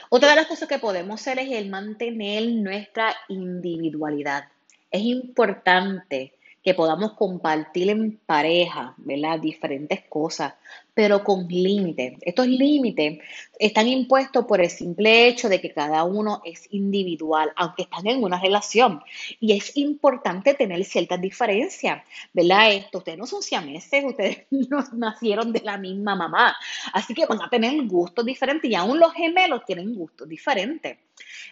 Otra 0.09 0.29
de 0.29 0.35
las 0.35 0.47
cosas 0.47 0.67
que 0.67 0.79
podemos 0.79 1.21
hacer 1.21 1.39
es 1.39 1.51
el 1.51 1.69
mantener 1.69 2.47
nuestra 2.47 3.15
individualidad. 3.29 4.49
Es 4.91 5.01
importante 5.01 6.33
que 6.65 6.73
podamos 6.73 7.13
compartir 7.13 7.91
en 7.91 8.17
pareja, 8.25 8.95
¿verdad? 8.97 9.39
Diferentes 9.39 10.01
cosas, 10.09 10.55
pero 10.95 11.23
con 11.23 11.47
límites. 11.47 12.17
Estos 12.21 12.47
límites 12.47 13.19
están 13.59 13.87
impuestos 13.87 14.45
por 14.45 14.59
el 14.59 14.71
simple 14.71 15.27
hecho 15.27 15.47
de 15.47 15.61
que 15.61 15.71
cada 15.71 16.03
uno 16.05 16.41
es 16.43 16.67
individual, 16.71 17.51
aunque 17.55 17.83
están 17.83 18.07
en 18.07 18.23
una 18.23 18.39
relación. 18.41 18.99
Y 19.39 19.55
es 19.55 19.77
importante 19.77 20.55
tener 20.55 20.83
ciertas 20.85 21.21
diferencias, 21.21 22.03
¿verdad? 22.33 22.73
Esto, 22.73 22.97
ustedes 22.97 23.19
no 23.19 23.27
son 23.27 23.43
siameses, 23.43 24.03
ustedes 24.03 24.47
no 24.49 24.83
nacieron 24.93 25.53
de 25.53 25.61
la 25.61 25.77
misma 25.77 26.15
mamá. 26.15 26.57
Así 26.93 27.13
que 27.13 27.27
van 27.27 27.43
a 27.43 27.49
tener 27.51 27.79
gustos 27.85 28.25
diferentes 28.25 28.71
y 28.71 28.73
aún 28.73 28.99
los 28.99 29.13
gemelos 29.13 29.63
tienen 29.65 29.93
gustos 29.93 30.27
diferentes. 30.27 30.97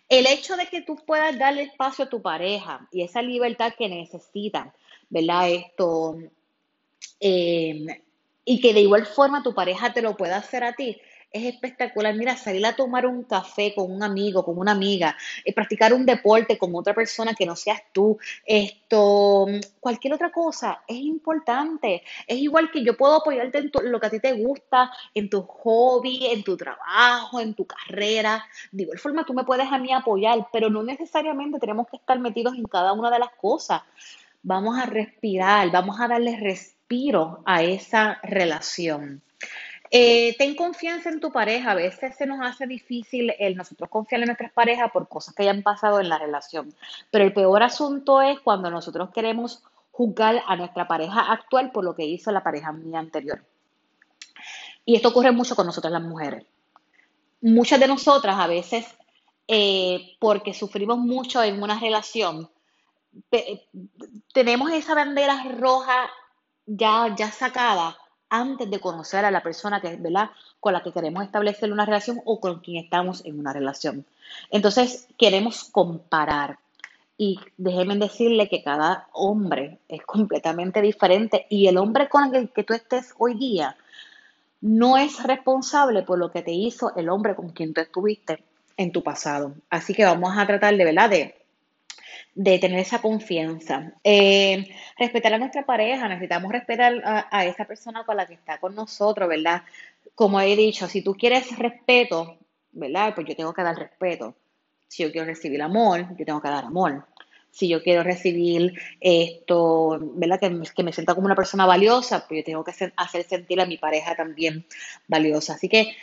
El 0.09 0.25
hecho 0.25 0.57
de 0.57 0.65
que 0.67 0.81
tú 0.81 0.95
puedas 1.05 1.37
darle 1.37 1.63
espacio 1.63 2.05
a 2.05 2.09
tu 2.09 2.21
pareja 2.21 2.87
y 2.91 3.03
esa 3.03 3.21
libertad 3.21 3.73
que 3.77 3.87
necesitan, 3.87 4.73
¿verdad? 5.13 5.49
Esto, 5.51 6.17
eh, 7.19 8.01
y 8.43 8.59
que 8.59 8.73
de 8.73 8.81
igual 8.81 9.05
forma 9.05 9.43
tu 9.43 9.53
pareja 9.53 9.93
te 9.93 10.01
lo 10.01 10.17
pueda 10.17 10.37
hacer 10.37 10.63
a 10.63 10.73
ti, 10.73 10.99
es 11.31 11.45
espectacular. 11.45 12.13
Mira, 12.15 12.37
salir 12.37 12.65
a 12.65 12.75
tomar 12.75 13.07
un 13.07 13.23
café 13.23 13.73
con 13.73 13.91
un 13.91 14.03
amigo, 14.03 14.45
con 14.45 14.57
una 14.57 14.71
amiga, 14.71 15.15
eh, 15.43 15.53
practicar 15.53 15.93
un 15.93 16.05
deporte 16.05 16.57
con 16.57 16.75
otra 16.75 16.93
persona 16.93 17.33
que 17.33 17.45
no 17.45 17.55
seas 17.55 17.81
tú, 17.91 18.17
esto, 18.45 19.47
cualquier 19.79 20.13
otra 20.13 20.31
cosa, 20.31 20.83
es 20.87 20.97
importante. 20.97 22.03
Es 22.27 22.37
igual 22.37 22.69
que 22.71 22.83
yo 22.83 22.95
puedo 22.95 23.15
apoyarte 23.15 23.57
en 23.57 23.71
lo 23.91 23.99
que 23.99 24.07
a 24.07 24.09
ti 24.11 24.19
te 24.19 24.33
gusta, 24.33 24.91
en 25.13 25.29
tu 25.29 25.41
hobby, 25.43 26.27
en 26.27 26.43
tu 26.43 26.55
trabajo, 26.55 27.39
en 27.39 27.53
tu 27.55 27.65
carrera. 27.65 28.45
De 28.71 28.83
igual 28.83 28.99
forma, 28.99 29.25
tú 29.25 29.33
me 29.33 29.43
puedes 29.43 29.71
a 29.71 29.77
mí 29.79 29.91
apoyar, 29.91 30.47
pero 30.53 30.69
no 30.69 30.83
necesariamente 30.83 31.59
tenemos 31.59 31.87
que 31.87 31.97
estar 31.97 32.19
metidos 32.19 32.55
en 32.55 32.65
cada 32.65 32.93
una 32.93 33.09
de 33.09 33.19
las 33.19 33.31
cosas. 33.31 33.81
Vamos 34.43 34.77
a 34.77 34.85
respirar, 34.85 35.71
vamos 35.71 35.99
a 35.99 36.07
darle 36.07 36.37
respiro 36.37 37.41
a 37.45 37.63
esa 37.63 38.19
relación. 38.23 39.23
Eh, 39.89 40.35
ten 40.37 40.55
confianza 40.55 41.09
en 41.09 41.19
tu 41.19 41.31
pareja. 41.31 41.71
A 41.71 41.75
veces 41.75 42.15
se 42.15 42.25
nos 42.25 42.39
hace 42.41 42.67
difícil 42.67 43.31
nosotros 43.55 43.89
confiar 43.89 44.21
en 44.21 44.27
nuestras 44.27 44.51
parejas 44.51 44.91
por 44.91 45.07
cosas 45.07 45.35
que 45.35 45.43
hayan 45.43 45.61
pasado 45.61 45.99
en 45.99 46.09
la 46.09 46.17
relación. 46.17 46.73
Pero 47.11 47.23
el 47.23 47.33
peor 47.33 47.63
asunto 47.63 48.21
es 48.21 48.39
cuando 48.39 48.69
nosotros 48.69 49.11
queremos 49.11 49.63
juzgar 49.91 50.41
a 50.47 50.55
nuestra 50.55 50.87
pareja 50.87 51.31
actual 51.31 51.71
por 51.71 51.85
lo 51.85 51.95
que 51.95 52.05
hizo 52.05 52.31
la 52.31 52.43
pareja 52.43 52.71
mía 52.71 52.99
anterior. 52.99 53.45
Y 54.83 54.95
esto 54.95 55.09
ocurre 55.09 55.31
mucho 55.31 55.55
con 55.55 55.67
nosotras 55.67 55.93
las 55.93 56.01
mujeres. 56.01 56.43
Muchas 57.41 57.79
de 57.79 57.87
nosotras 57.87 58.35
a 58.39 58.47
veces, 58.47 58.85
eh, 59.47 60.15
porque 60.19 60.53
sufrimos 60.55 60.97
mucho 60.97 61.43
en 61.43 61.61
una 61.61 61.79
relación, 61.79 62.49
tenemos 64.33 64.71
esa 64.71 64.95
bandera 64.95 65.43
roja 65.57 66.09
ya, 66.65 67.13
ya 67.15 67.31
sacada 67.31 67.97
antes 68.29 68.69
de 68.69 68.79
conocer 68.79 69.25
a 69.25 69.31
la 69.31 69.43
persona 69.43 69.79
que, 69.79 69.95
¿verdad? 69.97 70.31
con 70.59 70.73
la 70.73 70.81
que 70.81 70.91
queremos 70.91 71.23
establecer 71.23 71.71
una 71.71 71.85
relación 71.85 72.21
o 72.25 72.39
con 72.39 72.61
quien 72.61 72.83
estamos 72.83 73.23
en 73.25 73.37
una 73.37 73.53
relación. 73.53 74.05
Entonces, 74.49 75.07
queremos 75.17 75.65
comparar. 75.65 76.57
Y 77.17 77.39
déjenme 77.57 77.95
decirle 77.97 78.49
que 78.49 78.63
cada 78.63 79.07
hombre 79.11 79.79
es 79.87 80.01
completamente 80.03 80.81
diferente 80.81 81.45
y 81.49 81.67
el 81.67 81.77
hombre 81.77 82.09
con 82.09 82.33
el 82.33 82.49
que 82.49 82.63
tú 82.63 82.73
estés 82.73 83.13
hoy 83.19 83.35
día 83.35 83.77
no 84.61 84.97
es 84.97 85.21
responsable 85.21 86.01
por 86.01 86.17
lo 86.17 86.31
que 86.31 86.41
te 86.41 86.51
hizo 86.51 86.95
el 86.95 87.09
hombre 87.09 87.35
con 87.35 87.49
quien 87.49 87.73
tú 87.73 87.81
estuviste 87.81 88.43
en 88.77 88.91
tu 88.91 89.03
pasado. 89.03 89.53
Así 89.69 89.93
que 89.93 90.05
vamos 90.05 90.35
a 90.35 90.47
tratar 90.47 90.75
de, 90.75 90.85
¿verdad? 90.85 91.09
De 91.09 91.42
de 92.35 92.59
tener 92.59 92.79
esa 92.79 93.01
confianza. 93.01 93.93
Eh, 94.03 94.67
respetar 94.97 95.33
a 95.33 95.37
nuestra 95.37 95.65
pareja, 95.65 96.07
necesitamos 96.07 96.51
respetar 96.51 97.01
a, 97.03 97.45
esa 97.45 97.65
persona 97.65 98.05
con 98.05 98.17
la 98.17 98.25
que 98.25 98.33
está 98.33 98.59
con 98.59 98.75
nosotros, 98.75 99.29
¿verdad? 99.29 99.63
Como 100.15 100.39
he 100.41 100.55
dicho, 100.55 100.87
si 100.87 101.01
tú 101.01 101.15
quieres 101.15 101.57
respeto, 101.57 102.37
¿verdad? 102.71 103.13
Pues 103.15 103.27
yo 103.27 103.35
tengo 103.35 103.53
que 103.53 103.63
dar 103.63 103.75
respeto. 103.75 104.35
Si 104.87 105.03
yo 105.03 105.11
quiero 105.11 105.27
recibir 105.27 105.61
amor, 105.61 106.07
yo 106.17 106.25
tengo 106.25 106.41
que 106.41 106.49
dar 106.49 106.65
amor. 106.65 107.05
Si 107.51 107.67
yo 107.67 107.83
quiero 107.83 108.03
recibir 108.03 108.73
esto, 108.99 109.99
¿verdad? 110.15 110.39
Que, 110.39 110.49
me 110.83 110.93
sienta 110.93 111.13
como 111.13 111.25
una 111.25 111.35
persona 111.35 111.65
valiosa, 111.65 112.27
pues 112.27 112.39
yo 112.39 112.43
tengo 112.43 112.63
que 112.63 112.71
hacer 112.95 113.23
sentir 113.23 113.61
a 113.61 113.65
mi 113.65 113.77
pareja 113.77 114.15
también 114.15 114.65
valiosa. 115.07 115.53
Así 115.53 115.69
que 115.69 115.95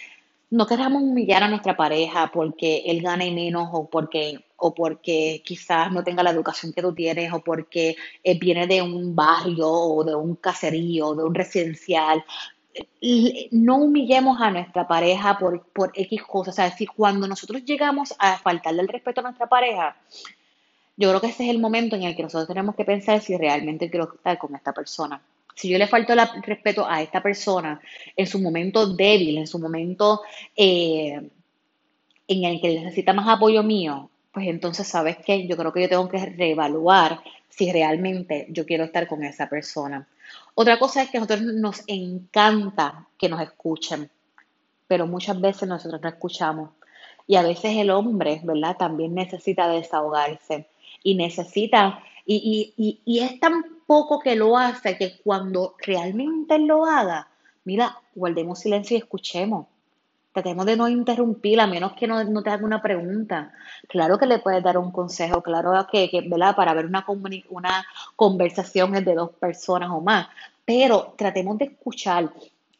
no 0.51 0.67
queramos 0.67 1.03
humillar 1.03 1.45
a 1.45 1.49
nuestra 1.49 1.77
pareja 1.77 2.31
porque 2.33 2.83
él 2.87 3.03
gane 3.03 3.31
menos 3.31 3.69
o 3.73 3.89
porque, 3.89 4.45
o 4.57 4.75
porque 4.75 5.43
quizás 5.45 5.93
no 5.93 6.03
tenga 6.03 6.25
la 6.25 6.31
educación 6.31 6.73
que 6.73 6.83
tú 6.83 6.93
tienes 6.93 7.33
o 7.33 7.41
porque 7.41 7.97
él 8.25 8.39
viene 8.41 8.67
de 8.67 8.83
un 8.83 9.15
barrio 9.15 9.69
o 9.69 10.05
de 10.05 10.15
un 10.15 10.35
caserío 10.35 11.09
o 11.09 11.15
de 11.15 11.25
un 11.25 11.35
residencial. 11.35 12.25
No 13.53 13.77
humillemos 13.77 14.41
a 14.41 14.51
nuestra 14.51 14.89
pareja 14.89 15.39
por, 15.39 15.63
por 15.73 15.93
X 15.95 16.23
cosas. 16.25 16.55
O 16.55 16.57
sea, 16.57 16.77
si 16.77 16.87
cuando 16.87 17.29
nosotros 17.29 17.65
llegamos 17.65 18.13
a 18.19 18.37
faltarle 18.39 18.83
el 18.83 18.89
respeto 18.89 19.21
a 19.21 19.25
nuestra 19.25 19.49
pareja, 19.49 19.97
yo 20.97 21.09
creo 21.11 21.21
que 21.21 21.29
ese 21.29 21.45
es 21.45 21.51
el 21.51 21.61
momento 21.61 21.95
en 21.95 22.03
el 22.03 22.17
que 22.17 22.25
nosotros 22.25 22.49
tenemos 22.49 22.75
que 22.75 22.85
pensar 22.85 23.21
si 23.21 23.37
realmente 23.37 23.89
quiero 23.89 24.13
estar 24.13 24.37
con 24.37 24.55
esta 24.57 24.73
persona 24.73 25.21
si 25.55 25.69
yo 25.69 25.79
le 25.79 25.87
falto 25.87 26.13
el 26.13 26.21
respeto 26.43 26.87
a 26.89 27.03
esta 27.03 27.23
persona 27.23 27.81
en 28.17 28.27
su 28.27 28.41
momento 28.41 28.87
débil, 28.87 29.39
en 29.39 29.47
su 29.47 29.59
momento 29.59 30.23
eh, 30.57 31.31
en 32.29 32.45
el 32.45 32.61
que 32.61 32.81
necesita 32.81 33.13
más 33.13 33.29
apoyo 33.29 33.63
mío, 33.63 34.11
pues 34.33 34.47
entonces, 34.47 34.87
¿sabes 34.87 35.17
qué? 35.19 35.47
Yo 35.47 35.57
creo 35.57 35.73
que 35.73 35.83
yo 35.83 35.89
tengo 35.89 36.09
que 36.09 36.25
reevaluar 36.25 37.21
si 37.49 37.71
realmente 37.73 38.47
yo 38.51 38.65
quiero 38.65 38.85
estar 38.85 39.09
con 39.09 39.25
esa 39.25 39.49
persona. 39.49 40.07
Otra 40.55 40.79
cosa 40.79 41.03
es 41.03 41.11
que 41.11 41.19
a 41.19 41.21
nosotros 41.21 41.43
nos 41.43 41.83
encanta 41.89 43.09
que 43.19 43.29
nos 43.29 43.41
escuchen, 43.41 44.09
pero 44.87 45.07
muchas 45.07 45.41
veces 45.41 45.69
nosotros 45.69 46.01
no 46.01 46.09
escuchamos. 46.09 46.71
Y 47.27 47.37
a 47.37 47.43
veces 47.43 47.77
el 47.77 47.91
hombre, 47.91 48.41
¿verdad? 48.45 48.77
También 48.77 49.15
necesita 49.15 49.69
desahogarse 49.69 50.69
y 51.03 51.15
necesita, 51.15 52.03
y, 52.25 52.73
y, 52.77 53.01
y 53.05 53.21
es 53.21 53.41
tan 53.41 53.80
poco 53.91 54.21
que 54.21 54.37
lo 54.37 54.57
hace, 54.57 54.97
que 54.97 55.19
cuando 55.25 55.75
realmente 55.79 56.61
lo 56.61 56.87
haga, 56.87 57.27
mira, 57.65 57.99
guardemos 58.15 58.61
silencio 58.61 58.97
y 58.97 59.01
escuchemos. 59.01 59.67
Tratemos 60.33 60.65
de 60.65 60.77
no 60.77 60.89
interrumpir, 60.89 61.59
a 61.61 61.67
menos 61.67 61.95
que 61.95 62.07
no, 62.07 62.43
te 62.45 62.51
haga 62.51 62.65
una 62.65 62.81
pregunta. 62.81 63.53
Claro 63.89 64.17
que 64.17 64.27
le 64.27 64.39
puedes 64.39 64.63
dar 64.63 64.79
un 64.79 64.93
consejo, 64.93 65.43
claro 65.43 65.73
que, 65.91 66.09
que 66.09 66.21
¿verdad? 66.21 66.55
Para 66.55 66.73
ver 66.73 66.87
una, 66.87 67.05
una 67.49 67.85
conversación 68.15 68.93
de 68.93 69.13
dos 69.13 69.31
personas 69.31 69.91
o 69.91 70.01
más, 70.01 70.29
pero 70.65 71.15
tratemos 71.19 71.59
de 71.59 71.65
escuchar 71.65 72.31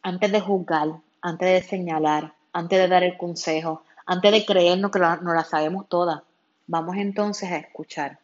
antes 0.03 0.31
de 0.31 0.39
juzgar, 0.39 0.91
antes 1.21 1.49
de 1.49 1.61
señalar, 1.67 2.33
antes 2.53 2.79
de 2.79 2.87
dar 2.87 3.03
el 3.03 3.17
consejo, 3.17 3.83
antes 4.05 4.31
de 4.31 4.45
creernos 4.45 4.91
que 4.91 4.99
no 4.99 5.33
la 5.33 5.43
sabemos 5.43 5.89
todas. 5.89 6.21
Vamos 6.67 6.95
entonces 6.95 7.51
a 7.51 7.57
escuchar. 7.57 8.20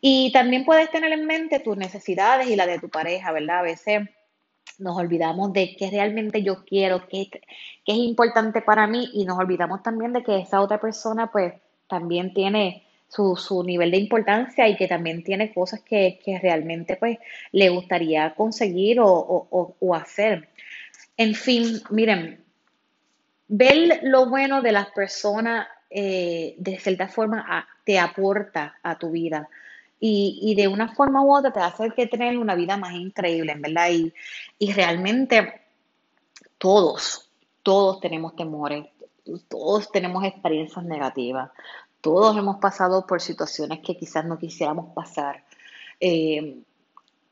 Y 0.00 0.32
también 0.32 0.64
puedes 0.64 0.90
tener 0.90 1.12
en 1.12 1.26
mente 1.26 1.60
tus 1.60 1.76
necesidades 1.76 2.48
y 2.48 2.56
las 2.56 2.66
de 2.66 2.78
tu 2.78 2.88
pareja, 2.88 3.32
¿verdad? 3.32 3.60
A 3.60 3.62
veces 3.62 4.08
nos 4.78 4.96
olvidamos 4.96 5.52
de 5.52 5.76
qué 5.76 5.90
realmente 5.90 6.42
yo 6.42 6.64
quiero, 6.64 7.06
qué, 7.08 7.28
qué 7.30 7.92
es 7.92 7.98
importante 7.98 8.62
para 8.62 8.86
mí 8.86 9.10
y 9.12 9.24
nos 9.24 9.38
olvidamos 9.38 9.82
también 9.82 10.12
de 10.12 10.22
que 10.22 10.38
esa 10.38 10.60
otra 10.60 10.80
persona 10.80 11.30
pues 11.30 11.54
también 11.88 12.32
tiene 12.32 12.84
su, 13.08 13.36
su 13.36 13.62
nivel 13.62 13.90
de 13.90 13.98
importancia 13.98 14.68
y 14.68 14.76
que 14.76 14.88
también 14.88 15.22
tiene 15.22 15.52
cosas 15.52 15.80
que, 15.80 16.18
que 16.24 16.38
realmente 16.38 16.96
pues 16.96 17.18
le 17.52 17.68
gustaría 17.68 18.34
conseguir 18.34 19.00
o, 19.00 19.08
o, 19.08 19.76
o 19.78 19.94
hacer. 19.94 20.48
En 21.16 21.34
fin, 21.34 21.82
miren, 21.90 22.42
ver 23.48 24.00
lo 24.02 24.30
bueno 24.30 24.62
de 24.62 24.72
las 24.72 24.90
personas 24.90 25.68
eh, 25.90 26.54
de 26.56 26.78
cierta 26.78 27.06
forma 27.06 27.68
te 27.84 27.98
aporta 27.98 28.78
a 28.82 28.98
tu 28.98 29.10
vida 29.10 29.50
y, 30.04 30.54
de 30.56 30.66
una 30.66 30.94
forma 30.94 31.22
u 31.22 31.32
otra 31.32 31.52
te 31.52 31.60
hace 31.60 31.90
que 31.92 32.08
tener 32.08 32.36
una 32.36 32.56
vida 32.56 32.76
más 32.76 32.92
increíble, 32.94 33.54
verdad. 33.56 33.88
Y, 33.90 34.12
y 34.58 34.72
realmente 34.72 35.62
todos, 36.58 37.30
todos 37.62 38.00
tenemos 38.00 38.34
temores, 38.34 38.88
todos 39.48 39.92
tenemos 39.92 40.24
experiencias 40.24 40.84
negativas, 40.84 41.52
todos 42.00 42.36
hemos 42.36 42.56
pasado 42.56 43.06
por 43.06 43.20
situaciones 43.20 43.78
que 43.78 43.96
quizás 43.96 44.24
no 44.24 44.38
quisiéramos 44.38 44.92
pasar. 44.92 45.44
Eh, 46.00 46.58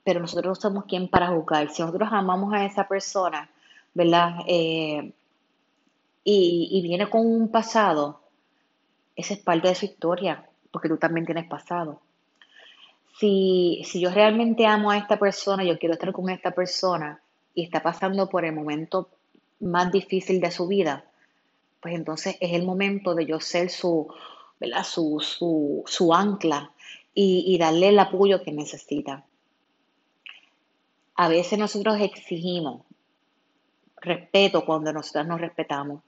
pero 0.04 0.20
nosotros 0.20 0.60
somos 0.60 0.84
quien 0.84 1.08
para 1.08 1.28
juzgar. 1.28 1.68
Si 1.70 1.82
nosotros 1.82 2.08
amamos 2.12 2.54
a 2.54 2.64
esa 2.64 2.86
persona, 2.86 3.50
¿verdad? 3.94 4.36
Eh, 4.46 5.12
y, 6.22 6.80
viene 6.82 7.10
con 7.10 7.26
un 7.26 7.48
pasado, 7.48 8.20
esa 9.16 9.34
es 9.34 9.40
parte 9.40 9.66
de 9.66 9.74
su 9.74 9.86
historia, 9.86 10.48
porque 10.70 10.88
tú 10.88 10.96
también 10.96 11.26
tienes 11.26 11.48
pasado. 11.48 12.00
Si, 13.20 13.82
si 13.84 14.00
yo 14.00 14.10
realmente 14.10 14.64
amo 14.64 14.90
a 14.90 14.96
esta 14.96 15.18
persona, 15.18 15.62
yo 15.62 15.78
quiero 15.78 15.92
estar 15.92 16.10
con 16.10 16.30
esta 16.30 16.52
persona 16.52 17.20
y 17.54 17.62
está 17.62 17.82
pasando 17.82 18.30
por 18.30 18.46
el 18.46 18.54
momento 18.54 19.10
más 19.60 19.92
difícil 19.92 20.40
de 20.40 20.50
su 20.50 20.66
vida, 20.66 21.04
pues 21.82 21.94
entonces 21.94 22.38
es 22.40 22.54
el 22.54 22.64
momento 22.64 23.14
de 23.14 23.26
yo 23.26 23.38
ser 23.38 23.68
su, 23.68 24.08
¿verdad? 24.58 24.84
su, 24.84 25.20
su, 25.20 25.82
su 25.86 26.14
ancla 26.14 26.72
y, 27.12 27.44
y 27.46 27.58
darle 27.58 27.88
el 27.88 27.98
apoyo 27.98 28.42
que 28.42 28.52
necesita. 28.52 29.26
A 31.14 31.28
veces 31.28 31.58
nosotros 31.58 32.00
exigimos 32.00 32.84
respeto 34.00 34.64
cuando 34.64 34.94
nosotras 34.94 35.26
nos 35.26 35.42
respetamos. 35.42 36.02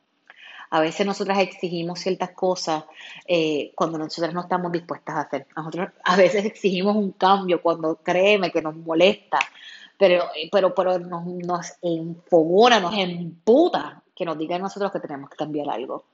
A 0.74 0.80
veces 0.80 1.04
nosotras 1.04 1.38
exigimos 1.38 2.00
ciertas 2.00 2.30
cosas 2.30 2.84
eh, 3.26 3.72
cuando 3.74 3.98
nosotras 3.98 4.32
no 4.32 4.40
estamos 4.40 4.72
dispuestas 4.72 5.16
a 5.16 5.20
hacer. 5.20 5.46
A 6.04 6.16
veces 6.16 6.46
exigimos 6.46 6.96
un 6.96 7.12
cambio 7.12 7.60
cuando 7.60 7.96
créeme 7.96 8.50
que 8.50 8.62
nos 8.62 8.74
molesta, 8.74 9.38
pero, 9.98 10.24
pero, 10.50 10.74
pero 10.74 10.98
nos, 10.98 11.26
nos 11.26 11.74
enfogona, 11.82 12.80
nos 12.80 12.96
emputa 12.96 14.02
que 14.16 14.24
nos 14.24 14.38
digan 14.38 14.62
nosotros 14.62 14.90
que 14.90 15.00
tenemos 15.00 15.28
que 15.28 15.36
cambiar 15.36 15.68
algo. 15.68 16.06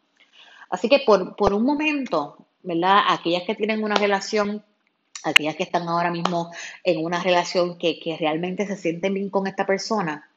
Así 0.70 0.88
que 0.88 1.04
por, 1.06 1.36
por 1.36 1.54
un 1.54 1.62
momento, 1.62 2.38
¿verdad? 2.64 3.02
Aquellas 3.10 3.44
que 3.44 3.54
tienen 3.54 3.84
una 3.84 3.94
relación 3.94 4.64
aquellas 5.22 5.54
que 5.54 5.62
están 5.62 5.88
ahora 5.88 6.10
mismo 6.10 6.50
en 6.82 7.04
una 7.04 7.22
relación 7.22 7.78
que, 7.78 8.00
que 8.00 8.16
realmente 8.16 8.66
se 8.66 8.76
sienten 8.76 9.14
bien 9.14 9.30
con 9.30 9.46
esta 9.46 9.66
persona, 9.66 10.28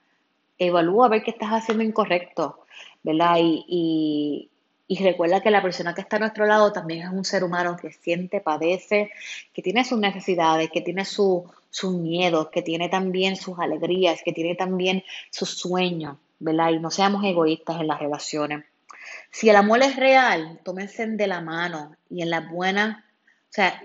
evalúa 0.68 1.08
a 1.08 1.10
ver 1.10 1.24
qué 1.24 1.32
estás 1.32 1.50
haciendo 1.50 1.84
incorrecto, 1.84 2.60
¿verdad? 3.04 3.38
Y, 3.40 4.50
y, 4.88 5.04
recuerda 5.04 5.42
que 5.42 5.50
la 5.50 5.62
persona 5.62 5.96
que 5.96 6.02
está 6.02 6.18
a 6.18 6.20
nuestro 6.20 6.46
lado 6.46 6.72
también 6.72 7.08
es 7.08 7.10
un 7.10 7.26
ser 7.26 7.44
humano 7.44 7.78
que 7.82 7.92
siente, 7.92 8.42
padece, 8.42 9.10
que 9.54 9.62
tiene 9.62 9.84
sus 9.86 9.98
necesidades, 9.98 10.70
que 10.70 10.82
tiene 10.82 11.06
sus 11.06 11.46
miedos, 11.84 12.50
que 12.50 12.62
tiene 12.62 12.90
también 12.90 13.38
sus 13.38 13.58
alegrías, 13.58 14.22
que 14.24 14.34
tiene 14.34 14.56
también 14.56 15.04
sus 15.32 15.50
sueños, 15.50 16.18
¿verdad? 16.40 16.72
Y 16.72 16.80
no 16.80 16.92
seamos 16.92 17.24
egoístas 17.24 17.80
en 17.80 17.88
las 17.88 18.00
relaciones. 18.00 18.66
Si 19.32 19.50
el 19.50 19.56
amor 19.56 19.82
es 19.82 19.96
real, 19.96 20.60
tómense 20.64 21.08
de 21.08 21.28
la 21.28 21.42
mano 21.42 21.96
y 22.10 22.22
en 22.22 22.30
las 22.30 22.50
buenas, 22.50 22.98
o 22.98 23.54
sea, 23.54 23.82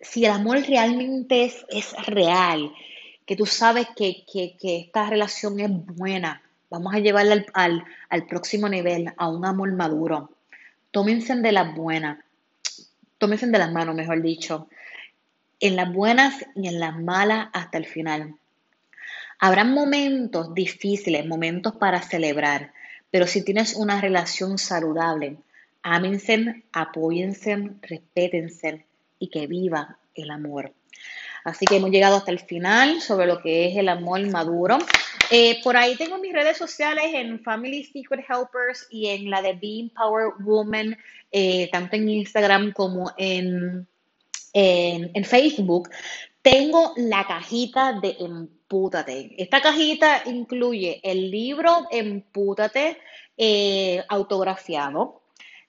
si 0.00 0.24
el 0.24 0.32
amor 0.32 0.60
realmente 0.68 1.44
es, 1.44 1.64
es 1.70 2.06
real, 2.06 2.72
que 3.26 3.36
tú 3.36 3.44
sabes 3.44 3.88
que, 3.96 4.24
esta 4.62 5.10
relación 5.10 5.58
es 5.60 5.70
buena, 5.70 6.42
vamos 6.70 6.94
a 6.94 7.00
llevarla 7.00 7.44
al, 7.52 7.84
al, 8.08 8.26
próximo 8.26 8.68
nivel, 8.68 9.12
a 9.16 9.28
un 9.28 9.44
amor 9.44 9.72
maduro. 9.72 10.30
Tómense 10.92 11.34
de 11.34 11.52
las 11.52 11.74
buenas, 11.74 12.18
tómense 13.18 13.46
de 13.48 13.58
las 13.58 13.72
manos, 13.72 13.96
mejor 13.96 14.22
dicho, 14.22 14.68
en 15.58 15.74
las 15.74 15.92
buenas 15.92 16.46
y 16.54 16.68
en 16.68 16.78
las 16.78 16.96
malas 16.98 17.48
hasta 17.52 17.78
el 17.78 17.86
final. 17.86 18.36
Habrán 19.38 19.74
momentos 19.74 20.54
difíciles, 20.54 21.26
momentos 21.26 21.74
para 21.76 22.00
celebrar, 22.00 22.72
pero 23.10 23.26
si 23.26 23.44
tienes 23.44 23.74
una 23.74 24.00
relación 24.00 24.56
saludable, 24.56 25.38
ámense, 25.82 26.64
apóyense, 26.72 27.70
respétense 27.82 28.86
y 29.18 29.28
que 29.28 29.46
viva 29.46 29.98
el 30.14 30.30
amor. 30.30 30.72
Así 31.46 31.64
que 31.64 31.76
hemos 31.76 31.90
llegado 31.90 32.16
hasta 32.16 32.32
el 32.32 32.40
final 32.40 33.00
sobre 33.00 33.26
lo 33.26 33.40
que 33.40 33.68
es 33.68 33.76
el 33.76 33.88
amor 33.88 34.20
maduro. 34.28 34.78
Eh, 35.30 35.60
por 35.62 35.76
ahí 35.76 35.94
tengo 35.94 36.18
mis 36.18 36.32
redes 36.32 36.58
sociales 36.58 37.04
en 37.14 37.40
Family 37.40 37.84
Secret 37.84 38.26
Helpers 38.28 38.88
y 38.90 39.06
en 39.06 39.30
la 39.30 39.40
de 39.42 39.52
Being 39.52 39.90
Power 39.90 40.32
Woman, 40.40 40.98
eh, 41.30 41.68
tanto 41.70 41.94
en 41.94 42.08
Instagram 42.08 42.72
como 42.72 43.12
en, 43.16 43.86
en, 44.52 45.24
Facebook. 45.24 45.88
Tengo 46.42 46.94
la 46.96 47.24
cajita 47.28 47.92
de 47.92 48.16
Empútate. 48.18 49.36
Esta 49.38 49.60
cajita 49.60 50.22
incluye 50.26 51.00
el 51.04 51.30
libro 51.30 51.86
Empútate 51.92 52.98
eh, 53.36 54.02
autografiado 54.08 55.22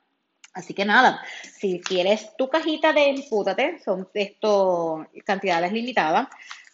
Así 0.53 0.73
que 0.73 0.85
nada, 0.85 1.21
si 1.43 1.79
quieres 1.79 2.35
tu 2.37 2.49
cajita 2.49 2.91
de 2.91 3.09
empútate, 3.09 3.79
son 3.83 4.07
esto 4.13 5.07
cantidades 5.25 5.71
limitadas, 5.71 6.27